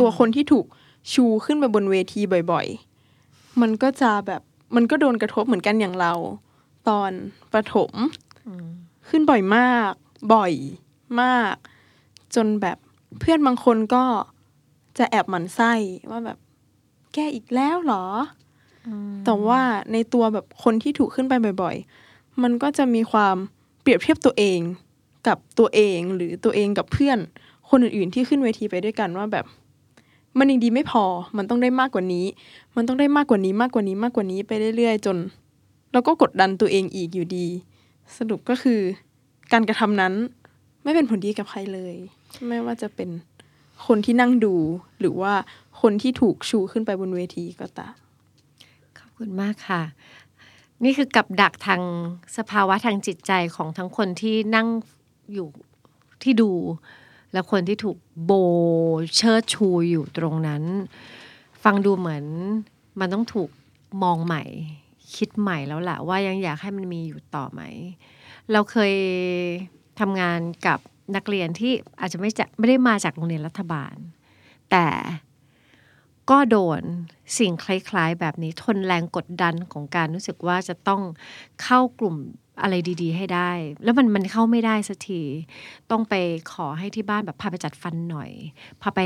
[0.00, 0.66] ตัวคนที่ถูก
[1.12, 2.20] ชูขึ้นไปบนเวที
[2.52, 4.42] บ่อยๆ มันก็จะแบบ
[4.76, 6.12] มันก็โดนกระทบเหมือนกันอย่างเรา
[6.88, 7.10] ตอน
[7.52, 7.92] ประถม
[9.08, 9.92] ขึ้นบ่อยมาก
[10.34, 10.52] บ่อย
[11.20, 11.54] มาก
[12.34, 12.78] จนแบบ
[13.20, 14.04] เพื่อนบางคนก็
[14.98, 15.72] จะแอบหมันไส้
[16.10, 16.38] ว่าแบบ
[17.14, 18.04] แกอีกแล้วเหรอ
[18.86, 18.88] อ
[19.24, 21.76] แต่ว่าในตัวแบบคนที่ถูกขึ้นไปบ่อย
[22.08, 23.36] ๆ มันก็จะมีความ
[23.80, 24.60] เปรียบเทียบตัวเอง
[25.28, 27.18] กับตัวเองหรือตัวเองกับเพื่อน
[27.70, 29.44] คนอื่นๆที่ขึ้นเวทีไปด้วยกันว่าแบบ
[30.38, 31.04] มันยังดีไม่พอ
[31.36, 32.26] มันต้องได้มากกว่านี้
[32.76, 35.16] มันต้องได้มากกว่านี้มากกว่านี้มากกว่านี้ไปเรื่อยๆ จน
[35.92, 37.46] แล้วก็กดดันตัวเองอีกอยู่ดี
[38.16, 38.80] สรุปก็คือ
[39.52, 40.14] การกระทำนั้น
[40.82, 41.94] ไม่เป็นผลดีกับใครเลย
[42.48, 43.10] ไม่ว่าจะเป็น
[43.86, 44.54] คนที่นั่งดู
[45.00, 45.32] หรือว่า
[45.80, 47.94] คนที่ถูกชูขึ้นไปบนเวทีก็ตาม
[48.98, 49.82] ขอบคุณมากค่ะ
[50.84, 51.82] นี่คือกับดักทาง
[52.36, 54.66] สภาวะทางจิตใจของทั้งคนที่นั่ง
[55.32, 55.48] อยู่
[56.22, 56.50] ที่ดู
[57.32, 58.32] และคนที่ถูกโบ
[59.16, 60.62] เชิดชูอยู่ตรงนั้น
[61.64, 62.24] ฟังดูเหมือน
[63.00, 63.50] มันต้องถูก
[64.02, 64.42] มองใหม่
[65.16, 67.60] คิดใหม่แล้วแหละว่ายังอยากให้มันมีอยู่ต่อไหม
[68.52, 68.94] เราเคย
[70.00, 70.78] ทำงานกับ
[71.16, 73.94] นักเรียนที่อาจจะไม่จะไม่ได้มาจากโรงเรียนรัฐบาล
[74.70, 74.86] แต่
[76.30, 76.82] ก็โดน
[77.38, 81.02] สิ่งคล้ายๆ แบบนี้ทนแรงกดดันของการรู้สึกว่าจะต้อง
[81.62, 82.16] เข้ากลุ่ม
[82.62, 83.50] อะไรดีๆ ให้ได้
[83.84, 85.22] แล้วมันมันเข้าไม่ได้สักที
[85.90, 86.14] ต้องไป
[86.52, 88.30] ขอให้ที่บ้านแบบพาไปจัดฟันหน่อย
[88.82, 89.00] พาไป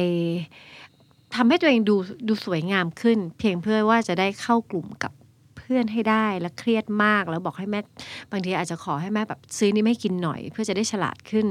[1.35, 1.97] ทำให้ตัวเองดู
[2.29, 5.13] ดูสวยงามขึ้น เพียงเพื่อว่าจะได้เข้ากลุ่มกับ
[5.57, 7.81] เพื่อนให้ได้และเครียดมากแล้วบอกให้แม่
[8.31, 11.47] บางทีอาจจะขอให้แม่แบบซื้อนี้ไม่กินหน่อย เพื่อจะได้ฉลาดขึ้น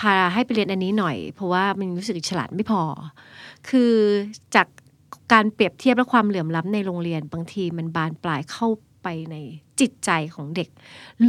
[0.00, 2.82] พาให้ไปเรียนอันนี้หน่อย เพราะว่ามันรู้สึกฉลาดไม่พอ
[3.68, 3.92] คือ
[4.54, 4.66] จาก
[5.32, 8.66] การเปรียบเทียบและความเหลื่อมล้ำในโรงเรียน บางทีมันบานปลายเข้า
[9.02, 9.36] ไปใน
[9.80, 10.68] จิตใจของเด็ก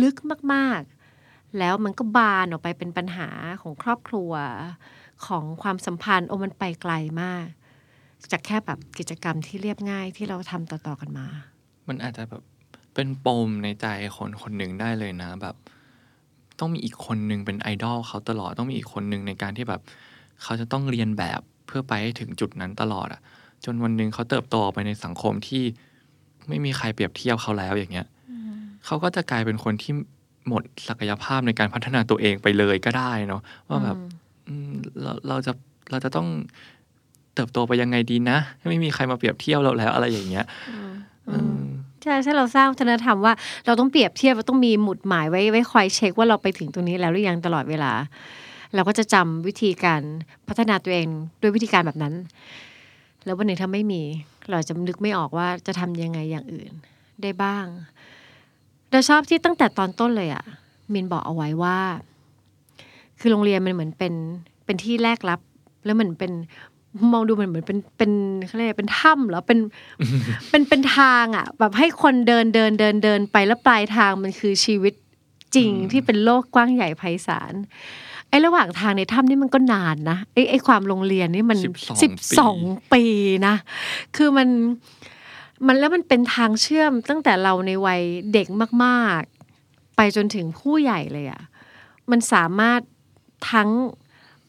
[0.02, 0.16] ลึก
[0.54, 0.82] มาก
[1.18, 3.30] ๆ แล้วมันก็บานออกไปเป็นปัญหา
[3.62, 4.32] ของครอบครัว
[5.26, 7.46] ของความสัมพันธ์โอ้มันไปไกลมาก
[8.32, 11.28] จากแค่แบบกิจกรรมที่เรียบง่ายที่เราทำต่อ ๆ กันมา
[11.88, 12.44] มันอาจจะแบบ
[12.94, 13.86] เป็นปมในใจ
[14.18, 15.56] คนคนหนึ่งได้เลยนะแบบ
[16.60, 19.82] ต้องมีอีกคนหนึ่งเป็นไอดอลเขาตลอดต้องมีอีกคนหนึ่งในการที่แบบ
[20.44, 23.22] เขาจะต้องเรียนแบบเพื่อไปให้ถึงจุดนั้นตลอดอะ
[23.66, 25.64] จนวันหนึ่งเขาเติบโตไปในสังคมที่
[26.50, 28.08] ไม่มีใครเปรียบเทียบเขาแล้วอย่างเงี้ย
[28.86, 29.94] เขาก็จะกลายเป็นคนที่
[30.48, 33.98] หมดศักยภาพในการพัฒนาตัวเองไปเลยก็ได้เนาะว่าแบบ
[34.48, 35.52] อืมเราเราจะ
[35.92, 36.28] เราจะต้อง
[37.36, 38.38] เติบโตไปยังไงดีนะ
[38.70, 40.46] ไม่มีใครมาเปรียบเทียบเราแล้วอะไรอย่างเงี้ย
[41.30, 41.62] อืม
[42.04, 43.34] ใช่ใช่เราสร้างวัฒนธรรมว่า
[43.66, 47.92] เราต้องเปรียบเทียบเราต้องมีหมุดหมายไว้ไว้คอยเช็คว่าเราไปถึงตรงนี้แล้วหรือยังตลอดเวลา
[48.76, 50.02] เราก็จะจำวิธีการ
[50.48, 51.08] พัฒนาตัวเอง
[51.42, 52.14] ด้วยวิธีการแบบนั้น
[53.26, 54.02] แล้ววันหนึ่งถ้าไม่มี
[54.50, 56.72] เราจะนึกไม่ออกว่าจะทำยังไงอย่างอื่น
[57.22, 57.66] ได้บ้าง
[58.92, 60.44] เราชอบที่ตั้งแต่ตอนต้นเลยอะ่ะ
[60.94, 61.80] มินบอกเอาไว้ว่า
[63.20, 64.14] คือโรงเรียนมันเหมือนเป็น
[64.66, 65.40] เป็นที่แลกรับ
[65.86, 66.32] แล้วเหมือนเป็น
[67.14, 68.12] มองดูมันเหมือนเป็นเป็น
[68.48, 69.60] เขาเรียกอะไรเป็นถ้ำเหรอเป็น
[70.50, 74.94] เป็นเป็นทางอะ แบบให้คนเดินเดินเดินเดินไปแล้วปลายทางมันคือชีวิต
[75.56, 77.54] จริงอืมที่เป็นโลกกว้างใหญ่ไพศาล
[78.32, 81.58] ไอ้ระหว่างทางในถ้ำนี่มันก็นานนะไอ้ไอ้ความโรงเรียนนี่มัน
[82.04, 82.58] สิบสอง
[82.94, 83.04] ปี
[83.48, 83.56] นะ
[84.16, 84.48] คือมัน
[85.68, 88.02] มันแล้วมันเป็นทางเชื่อมตั้งแต่เราในวัย
[88.34, 88.48] เด็ก
[88.84, 91.42] มากๆ ไปจนถึงผู้ใหญ่เลยอะ่ะ
[92.12, 92.82] มันสามารถ
[93.52, 93.70] ทั้ง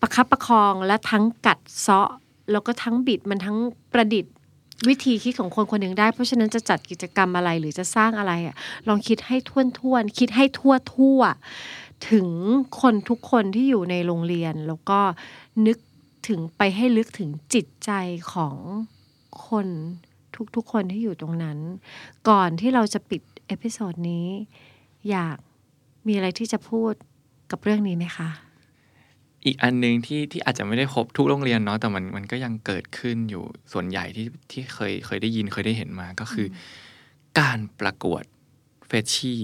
[0.01, 2.11] ประคับประคองและทั้งกัดเซาะ
[2.51, 3.59] แล้วก็ทั้งบิดมันทั้ง
[3.93, 4.35] ประดิษฐ์
[4.89, 8.55] วิธีคิดของคนคนหนึ่งได้ เพราะฉะนั้นจะจัดกิจกรรมอะไรหรือจะสร้างอะไรอะ
[8.89, 12.29] ลองคิดให้ท่วนท่วนๆคิดให้ทั่วทั่วๆ ถึง
[12.81, 15.01] คนทุกคนที่อยู่ในโรงเรียน แล้วก็
[15.67, 15.79] นึก
[16.29, 17.91] ถึงไปให้ลึกถึงจิตใจ
[18.33, 18.57] ของ
[19.49, 19.67] คน
[20.57, 21.59] ทุกๆคนที่อยู่ตรงนั้น
[22.29, 24.27] ก่อนที่เราจะปิด episode นี้
[25.11, 25.37] อยาก
[26.07, 26.93] มีอะไรที่จะพูด
[27.51, 28.29] กับเรื่องนี้ไหมคะ
[29.45, 36.57] อีกอันหนึ่งที่ที่อาจจะไม่ได้ครบทุกโรงเรียนเนาะแต่มันมันก็ยังเกิดขึ้นอยู่ส่วนใหญ่ที่ที่เคยเคยได้ยินเคยได้เห็นมาก็คืออ
[37.41, 38.23] การประกวด
[38.87, 39.41] เฟชชี่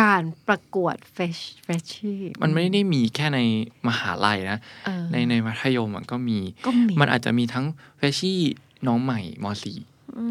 [0.00, 3.40] การประกวดเฟชเฟชชี่มันไม่ได้มีแค่ใน
[3.88, 7.66] มหาลัยนะเออในในมัธยมมันก็มีก็มี มันอาจจะมีทั้ง
[7.98, 8.40] เฟชชี่
[8.86, 9.78] น้องใหม่มสี่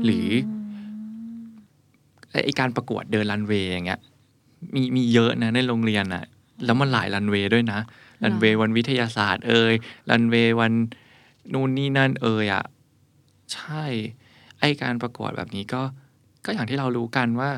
[0.05, 0.27] หรือ
[2.45, 3.99] ไอการประกวดเดินรันเวย์อย่างเงี้ย
[4.75, 6.23] มีมีเยอะนะในโรงเรียนอะ
[6.65, 7.79] แล้วมันหลายรันเวย์ด้วยนะ
[8.23, 9.73] รันเวย์วันวิทยาศาสตร์ เอ่ย
[10.09, 10.73] รันเวย์วัน
[11.53, 12.65] นู่นนี่นั่นเอ่ยอะ
[13.53, 13.83] ใช่
[14.59, 15.81] ไอการประกวดแบบนี้ก็
[16.45, 17.49] ก็อย่างที่เรารู้กันว่า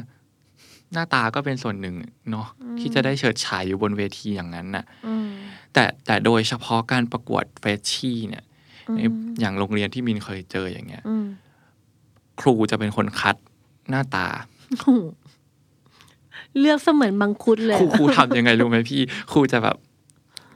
[0.93, 1.95] หน้าตาก็เป็นส่วนหนึ่ง
[2.31, 2.47] เนาะ
[2.79, 5.27] ที่จะได้เฉิดฉายอยู่บนเวทีอย่างนั้นน่ะอืม
[5.73, 8.43] แต่แต่โดยเฉพาะการประกวดเฟชชี่เนี่ย
[8.89, 9.01] อืมใน
[9.39, 11.25] อย่างโรงเรียนที่มินเคยเจออย่างเงี้ยอืม
[12.41, 13.35] ครูจะเป็นคนคัด
[13.89, 14.27] หน้าตา
[16.59, 19.75] เลือกเสมือนมังคุดเลย ครูครูทำยังไงรู้ไหมพี่ ครูจะแบบ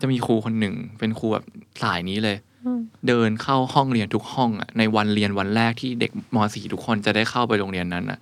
[0.02, 1.46] จะมีครูคนหนึ่ง เป็นครูแบบ
[1.84, 8.20] สายนี้เลยอืมเดินเข้าห้องเรียนทุกห้องอะในวันเรียนวันแรกที่เด็กม .4 ทุกคนจะได้เข้าไปโรงเรียนนั้นอะ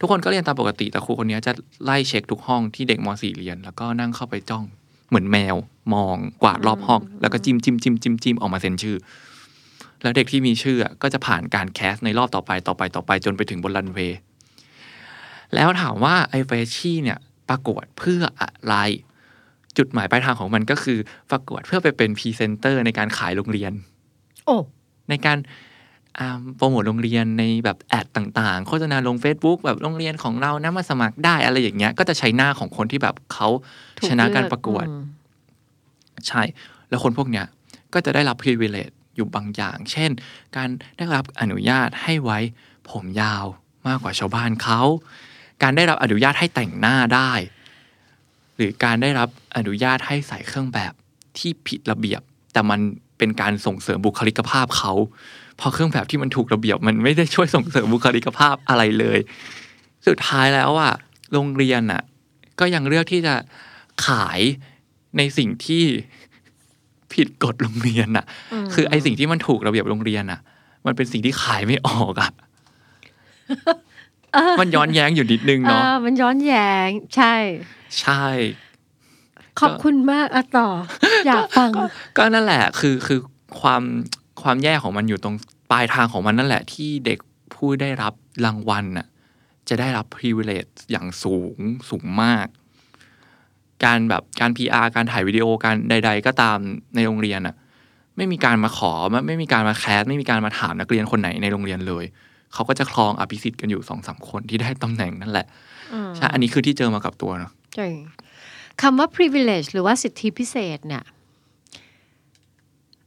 [0.00, 1.52] ทุกคนก็เรียนตามปกติ แต่ครูคนนี้จะ
[1.84, 4.64] ไล่เช็คทุกห้องที่เด็กม .4 เรียน แล้วก็นั่งเข้าไปจ้อง
[5.08, 5.56] เหมือนแมว
[5.94, 8.96] มองกวาดรอบห้อง แล้วก็จิ้มจิ้มจิ้มจิ้มจิ้มออกมาเซ็นชื่อ
[10.02, 14.18] แล้วเด็กที่มีชื่ออะก็จะผ่านการ cast ในรอบต่อไปต่อไปต่อไปจนไปถึงบนรันเวย์
[15.54, 18.74] แล้วถามว่าไอ้เฟชชี่เนี่ยประกวดเพื่ออะไร
[19.78, 20.98] จุดหมายปลายทางของมันก็คือ
[21.30, 23.72] ประกวดเพื่อไปเป็นพรีเซนเตอร์ในการขายโรงเรียน
[24.44, 24.56] โอ้
[25.10, 25.46] ในการอ่า
[26.56, 33.48] โปรโมทโรงเรียนในแบบแอดต่างๆ โฆษณาลง Facebook แบบโรงเรียนของเรานะมาสมัครได้อะไรอย่างเงี้ย ก็จะใช้หน้าของคนที่แบบเขา
[33.98, 35.02] ถูชนะการเลือประกวดอืม
[36.28, 36.42] ใช่
[36.88, 37.46] แล้วคนพวกเนี้ย
[37.94, 40.10] ก็จะได้รับ privilege อยู่บางอย่าง เช่น
[40.56, 42.38] การได้รับอนุญาตให้ไว้
[42.90, 43.44] ผมยาว
[43.86, 44.80] มากกว่าชาวบ้านเขา
[45.62, 47.32] การได้รับอนุญาตให้แต่งหน้าได้
[48.56, 50.92] หรือการได้รับอนุญาตให้ใส่เครื่องแบบ
[51.38, 52.20] ที่ผิดระเบียบ
[52.52, 52.80] แต่มัน
[53.18, 54.92] เป็นการส่งเสริมบุคลิกภาพเขา
[55.45, 59.18] เพราะเครื่องแบบที่มันถูกระเบียบมันไม่ได้ช่วยส่งเสริมบุคลิกภาพอะไรเลย
[60.06, 60.92] สุดท้ายแล้วอะ
[61.32, 62.02] โรงเรียนอะ
[62.60, 63.34] ก็ยังเลือกที่จะ
[64.06, 64.40] ขาย
[65.16, 65.84] ในสิ่งที่
[67.12, 68.24] ผิดกฎโรงเรียนอะ
[68.64, 70.40] มคือไอสิ่งที่มันถูกระเบียบโรงเรียนอะ
[70.86, 72.30] มันเป็นสิ่งที่ขายไม่ออกอะ
[74.60, 77.34] มันย้อนแย้งอยู่นิดนึงเอเนาะอมันย้อนแย้ง ใช่
[78.00, 78.26] ใช่
[79.60, 80.68] ขอบคุณมากอะต่อ
[81.26, 81.70] อยากฟัง
[82.16, 83.20] ก็นั่นแหละ คือคือ
[83.60, 83.82] ความ
[84.46, 85.36] ความแย่ของมันอยู่ตรง
[85.70, 87.18] ปลายทางของมันนั่นแหละ ที่เด็ก
[87.54, 88.12] ผู้ได้รับ
[88.44, 89.06] รางวัลน่ะ
[89.68, 91.58] จะได้รับ privilege อย่างสูง
[91.90, 92.46] สูงมาก
[93.84, 96.58] การแบบการ PR การถ่ายวิดีโอการใด ๆ ก็ตาม
[96.96, 97.54] ในโรงเรียนน่ะ
[98.16, 102.04] ไม่มีการมาขอไม่ไม่มีการมาแคสไม่มีการมาถามนักเรียนคนไหนในโรงเรียนเลย
[102.52, 105.46] เขาก็จะครองอภิสิทธิ์กันอยู่สองสามคนที่ได้ตำแหน่งนั่นแหละ
[105.92, 107.86] อืมใช่อันนี้คือที่เจอมากับตัวเนาะใช่
[108.82, 111.02] คำว่า privilege หรือว่าสิทธิพิเศษเนี่ย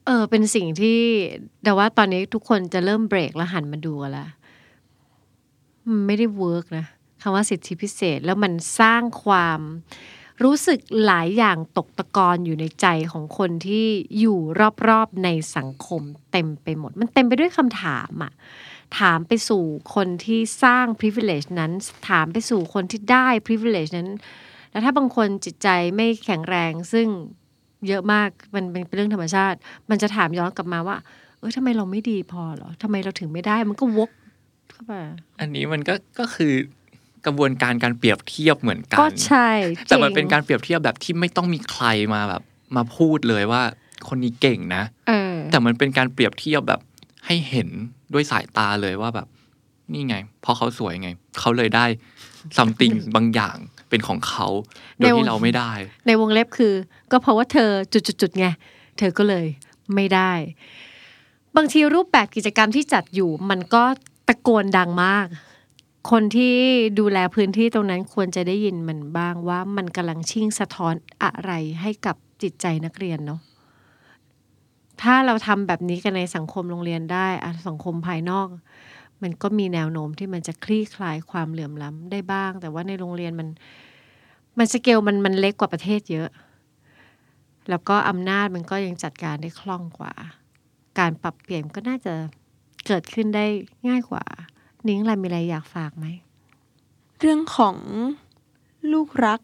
[0.09, 1.01] เออเป็นสิ่งที่
[1.63, 4.29] แต่ว่าตอนนี้ทุกคนจะเริ่มเบรกแล้วหันมาดูแล้ว
[5.87, 6.85] มันไม่ได้ work นะ
[7.21, 9.59] คำว่าสิทธิพิเศษแล้วมันสร้างความ
[10.43, 13.85] รู้สึกหลายอย่างตกตะกอนอยู่ในใจของคนที่
[14.19, 14.39] อยู่
[14.87, 18.33] รอบๆในสังคมเต็มไปหมด มันเต็มไปด้วยคำถามอะ
[18.99, 19.63] ถามไปสู่
[19.95, 21.71] คนที่สร้าง privilege นั้น
[22.09, 24.09] ถามไปสู่คนที่ได้ privilege นั้น
[24.71, 27.07] แล้วถ้าบางคนจิตใจไม่แข็งแรงซึ่ง
[27.87, 29.57] เยอะมากมันเป็นเรื่องธรรมชาติ
[29.89, 30.97] มันจะถามย้อนกลับมาว่า
[31.39, 34.09] เออทำไมเราไม่ดีพอเหรอทำไมเราถึงไม่ได้มันก็วก
[34.69, 35.01] เข้ามา
[35.39, 36.53] อันนี้มันก็ก็คือ
[37.25, 39.49] กระบวนการการเปรียบเทียบเหมือนกัก็นใช่
[39.85, 42.43] แต่มันจงเป็นการเปรียบเทียบแบบที่ไม่ต้องมีใครมาแบบ
[42.75, 43.61] มาพูดเลยว่า
[44.07, 46.81] คนนี้เก่งนะเออแต่มันเป็นการเปรียบเทียบแบบ
[47.25, 47.67] ให้เห็น
[48.13, 49.27] ด้วยสายตาเลยว่าแบบ
[49.93, 51.85] นี่ไง เพราะเขาสวยไง เขาเลยได้
[52.57, 53.57] something บางอย่าง
[53.89, 54.47] เป็นของเขา
[54.97, 55.71] โดยที่เราไม่ได้
[56.07, 56.73] ในวงเล็บคือ
[57.11, 58.45] ก็เพราะว่าเธอจุดๆๆไง
[58.97, 59.45] เธอก็เลย
[59.95, 60.31] ไม่ได้
[61.55, 63.83] บางทีรูปแบบกิจกรรมที่จัดอยู่มันก็
[64.27, 65.27] ตะโกนดังมาก
[66.11, 66.55] คนที่
[66.99, 73.41] ดูแลพื้นที่ตรงนั้นควรจะได้ยินมันบ้างว่ามันกำลังชิ่งสะท้อนอะไรให้กับจิตใจนักเรียนเนาะ
[75.01, 77.27] ถ้าเราทำแบบนี้กันในสังคมโรงเรียนได้
[77.67, 78.47] สังคมภายนอก
[79.23, 83.47] มันก็มีแนวโน้มที่มันจะคลี่คลายความเหลื่อมล้ำได้บ้าง แต่ว่าในโรงเรียนมัน
[84.57, 86.29] มันสเกลมันมันเล็กกว่าประเทศเยอะ
[87.69, 90.13] แล้วก็อำนาจมันก็ยังจัดการได้คล่องกว่า
[90.99, 92.13] การปรับเปลี่ยนก็น่าจะ
[92.87, 93.45] เกิดขึ้นได้
[93.87, 94.23] ง่ายกว่า
[94.87, 96.05] นิ้งอะไรมีอะไรอยากฝากไหม
[97.19, 97.77] เรื่องของ
[98.91, 99.41] ลูกรัก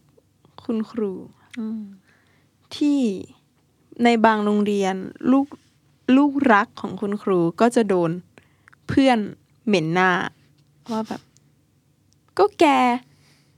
[0.64, 1.12] คุณครู
[1.58, 1.82] อืม
[2.76, 3.00] ที่
[4.04, 4.96] ในบางโรงเรียน
[5.32, 5.48] ลูก
[6.18, 8.12] ลูกรักของคุณครูก็จะโดน
[8.88, 9.20] เพื่อน
[9.68, 10.12] เหม็นหน้า
[10.92, 11.22] ว่าแบบ
[12.38, 12.66] ก็แก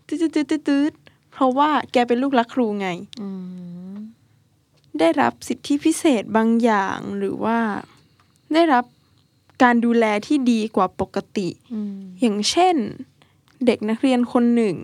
[0.08, 0.94] ตืดตืดตืดตืด
[1.32, 2.88] เพราะว่าแกเป็นลูกรักครูไง
[3.22, 3.30] อื
[3.94, 3.96] ม
[5.00, 7.58] ได้รับสิทธิพิเศษบางอย่างหรือว่า
[8.54, 8.86] ได้รับ
[9.64, 12.76] การดูแลที่ดีกว่าปกติอืมอย่างเช่น
[13.66, 14.76] เด็กนักเรียนคนหนึ่ง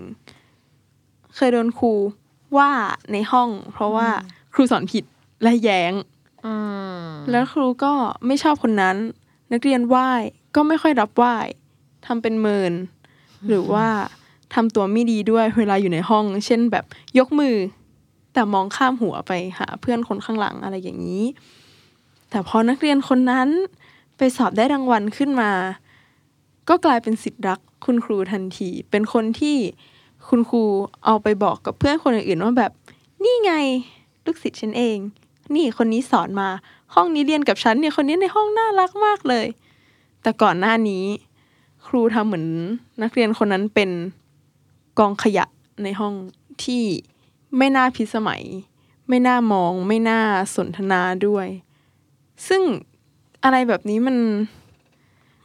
[1.36, 1.94] เคยโดนครู
[2.58, 2.72] ว่า
[3.12, 4.10] ในห้อง เพราะว่า
[4.54, 5.04] ครูสอนผิด
[5.44, 5.94] และแย้ง
[6.46, 6.54] อื
[7.06, 7.94] มแล้วครูก็
[8.26, 8.98] ไม่ชอบคนนั้น
[9.52, 10.12] นักเรียนไหว้
[10.56, 11.36] ก็ไม่ค่อยรับไหว้
[12.06, 12.74] ทำเป็นเมิน
[13.48, 13.88] หรือว่า
[14.54, 16.86] ทำตัวไม่ดีด้วยเวลาอยู่ในห้อง เช่นแบบ
[17.18, 17.56] ยกมือ
[18.34, 21.24] แต่มองข้ามหัวไปหาเพื่อนคนข้างหลังอะไรอย่างนี้
[22.30, 23.50] แต่พอนักเรียนคนนั้น
[24.18, 25.52] ไปสอบได้รางวัลขึ้นมา
[26.70, 29.58] ก็กลายเป็นสิทธิ์รักคุณครูทันที เป็นคนที่
[30.30, 30.63] คุณครู
[31.06, 32.72] เอาไปบอกกับเพื่อนคนอื่นๆว่าแบบ
[33.24, 33.54] นี่ไง
[34.26, 34.98] ลูกศิษย์ฉันเอง
[35.54, 36.50] นี่คนนี้สอนมา
[36.96, 39.48] ห้องนี้เรียนกับฉันเนี่ยคนนี้ในห้องน่ารักมากเลย
[40.24, 41.04] แต่ก่อนหน้านี้
[41.88, 42.46] ครูทำเหมือน
[43.02, 43.90] นักเรียนคนนั้นเป็น
[45.00, 45.46] กองขยะ
[45.84, 46.14] ในห้อง
[46.64, 46.84] ที่
[47.58, 48.44] ไม่น่าพิสมัย
[49.10, 50.22] ไม่น่ามอง ไม่น่า
[50.56, 51.48] สนทนาด้วย
[52.48, 52.64] ซึ่ง
[53.44, 54.18] อะไรแบบนี้มัน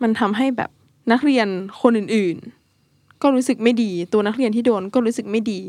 [0.03, 0.71] มันทำให้แบบ
[1.13, 1.49] นักเรียน
[1.81, 5.61] คนอื่นๆ ก็รู้สึกไม่ดี ตัวนักเรียนที่โดนก็รู้สึกไม่ดี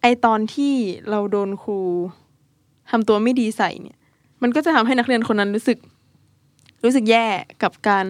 [0.00, 0.74] ไอตอนที่
[1.10, 1.78] เราโดนครู
[2.90, 3.98] ทำตัวไม่ดีใส่เนี่ย
[4.42, 5.78] มันก็จะทำให้นักเรียนคนนั้นรู้สึก
[6.82, 7.26] รู้สึกแย่
[7.62, 8.04] กับการ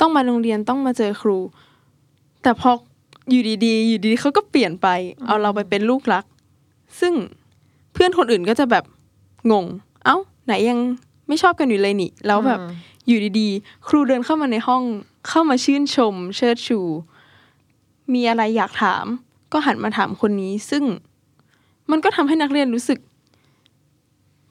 [0.00, 1.38] ต้องมาโรงเรียนต้องมาเจอครู
[2.42, 2.70] แต่พอ
[3.30, 4.88] อยู่ดีๆ อยู่ดีๆเขาก็เปลี่ยนไป
[5.26, 6.24] เอาเราไปเป็นลูกรัก
[7.00, 7.14] ซึ่ง
[7.92, 8.84] เพื่อนคนอื่นก็จะแบบ
[9.52, 9.66] งง
[10.04, 10.78] เอ้า ไหนยัง
[11.28, 12.60] ไม่ชอบกันอยู่เลยนี่ แล้วแบบ
[13.06, 14.82] อยู่ดีๆ ครูเดินเข้ามาในห้อง
[15.28, 16.80] เข้ามาชื่นชม เชิดชู
[18.12, 19.06] มีอะไรอยากถาม
[19.52, 20.84] ก็หันมาถามคนนี้ ซึ่ง
[21.90, 22.98] มันก็ทำให้นักเรียนรู้สึก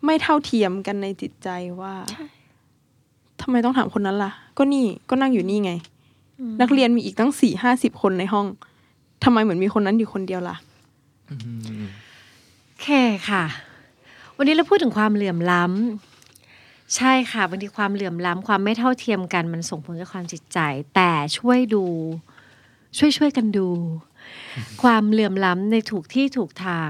[0.06, 1.50] ไม่เท่าเทียมกันในจิตใจ
[1.82, 1.96] ว่า
[3.42, 5.72] ทำไมต้องถามคนนั้นล่ะ ก็นี่ก็นั่งอยู่นี่ไง
[6.62, 8.46] นักเรียนมีอีกตั้งสี่ห้าสิบคนในห้อง
[9.24, 10.56] ทำไมเหมือนมีคนนั้นอยู่คนเดียวล่ะ
[12.66, 12.88] โอเค
[13.30, 13.44] ค่ะ
[14.38, 20.60] วันนี้เราพูดถึงความเหลื่อมล้ำใช่ค่ะบางทีความเหลื่อมล้ำความไม่เท่าเทียมกันมันส่งผลกับความจิตใจ
[20.96, 21.86] แต่ช่วยดู
[22.98, 23.68] ช่วยช่วยกันดู
[24.84, 26.90] ความเหลื่อมล้ำในถูกที่ถูกทาง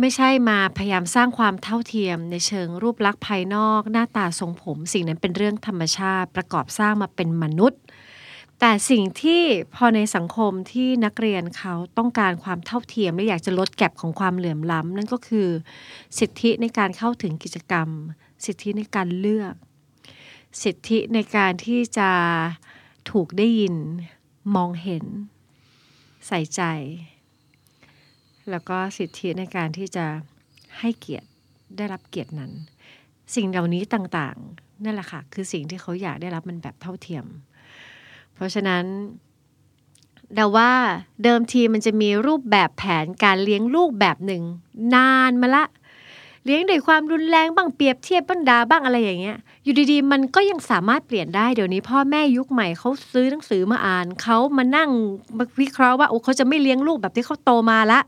[0.00, 7.80] ไม่ใช่มาพยายามสร้างความเท่าเทียม ในเชิงรูปลักษณ์ภายนอก หน้าตาทรงผม สิ่งนั้นเป็นเรื่องธรรมชาติประกอบสร้างมาเป็นมนุษย์
[8.60, 9.42] แต่สิ่งที่
[9.74, 15.48] พอในสังคมที่นักเรียนเขาต้องการความเท่าเทียม และอยากจะลดแก็บของความเหลื่อมล้ำนั่นก็คือ
[16.18, 17.88] สิทธิในการเข้าถึงกิจกรรม
[18.44, 19.54] สิทธิในการเลือก
[20.62, 22.10] สิทธิในการที่จะ
[23.10, 23.74] ถูกได้ยิน
[24.54, 25.04] มองเห็น
[26.26, 26.62] ใส่ใจ
[28.50, 30.06] แล้วก็สิทธิในการที่จะ
[30.78, 31.28] ให้เกียรติ
[31.76, 32.52] ได้รับเกียรตินั้น
[33.34, 37.24] สิ่งเหล่านี้ต่างๆนั่นแหละค่ะคือสิ่งที่เขาอยากได้รับมันแบบเท่าเทียม
[38.34, 38.84] เพราะฉะนั้น
[40.34, 40.72] เดาว่า
[41.22, 44.42] เดิมทีมันจะมีรูปแบบแผนการเลี้ยงลูกแบบหนึ่ง
[44.94, 45.64] นานมาละ
[46.44, 54.90] เลี้ยงด้วยความรุนแรงบ้างเปรียบเทียบบ้างดาบ้างอะไรอย่างเงี้ย อยู่ดีๆ มันก็ยังสามารถเปลี่ยนได้เดี๋ยวนี้พ่อแม่ยุคใหม่เขาซื้อหนังสือมาอ่านเขามานั่ง
[55.60, 58.00] วิเคราะห์ว่าโอ้เขาจะไม่เลี้ยงลูกแบบที่เขาโตมาละ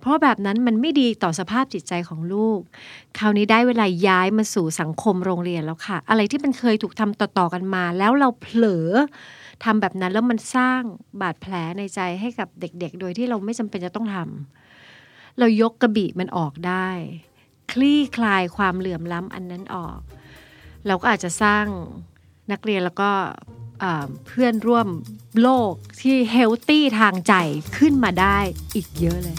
[0.00, 2.60] เพราะแบบนั้นมันไม่ดีต่อสภาพจิตใจของลูก
[3.18, 8.88] คราวนี้ได้เวลาย้ายมาสู่สังคมโรงเรียนแล้วค่ะ อะไรที่มันเคยถูกทำต่อๆกันมา แล้วเราเผลอ
[9.64, 10.80] ทำแบบนั้นแล้วมันสร้าง
[11.20, 16.88] บาดแผลในใจให้กับเด็กๆ โดยที่เราไม่จำเป็นจะต้องทำเรายกกระบี่มันออกได้
[17.72, 19.98] คลี่คลายความเหลื่อมล้ำอันนั้นออก
[20.86, 21.64] เราก็อาจจะสร้าง
[22.52, 23.10] นักเรียนแล้วก็
[24.26, 24.88] เพื่อนร่วม
[25.42, 27.34] โลกที่ healthy ทางใจ
[27.76, 28.38] ขึ้นมาได้
[28.74, 29.38] อีกเยอะเลย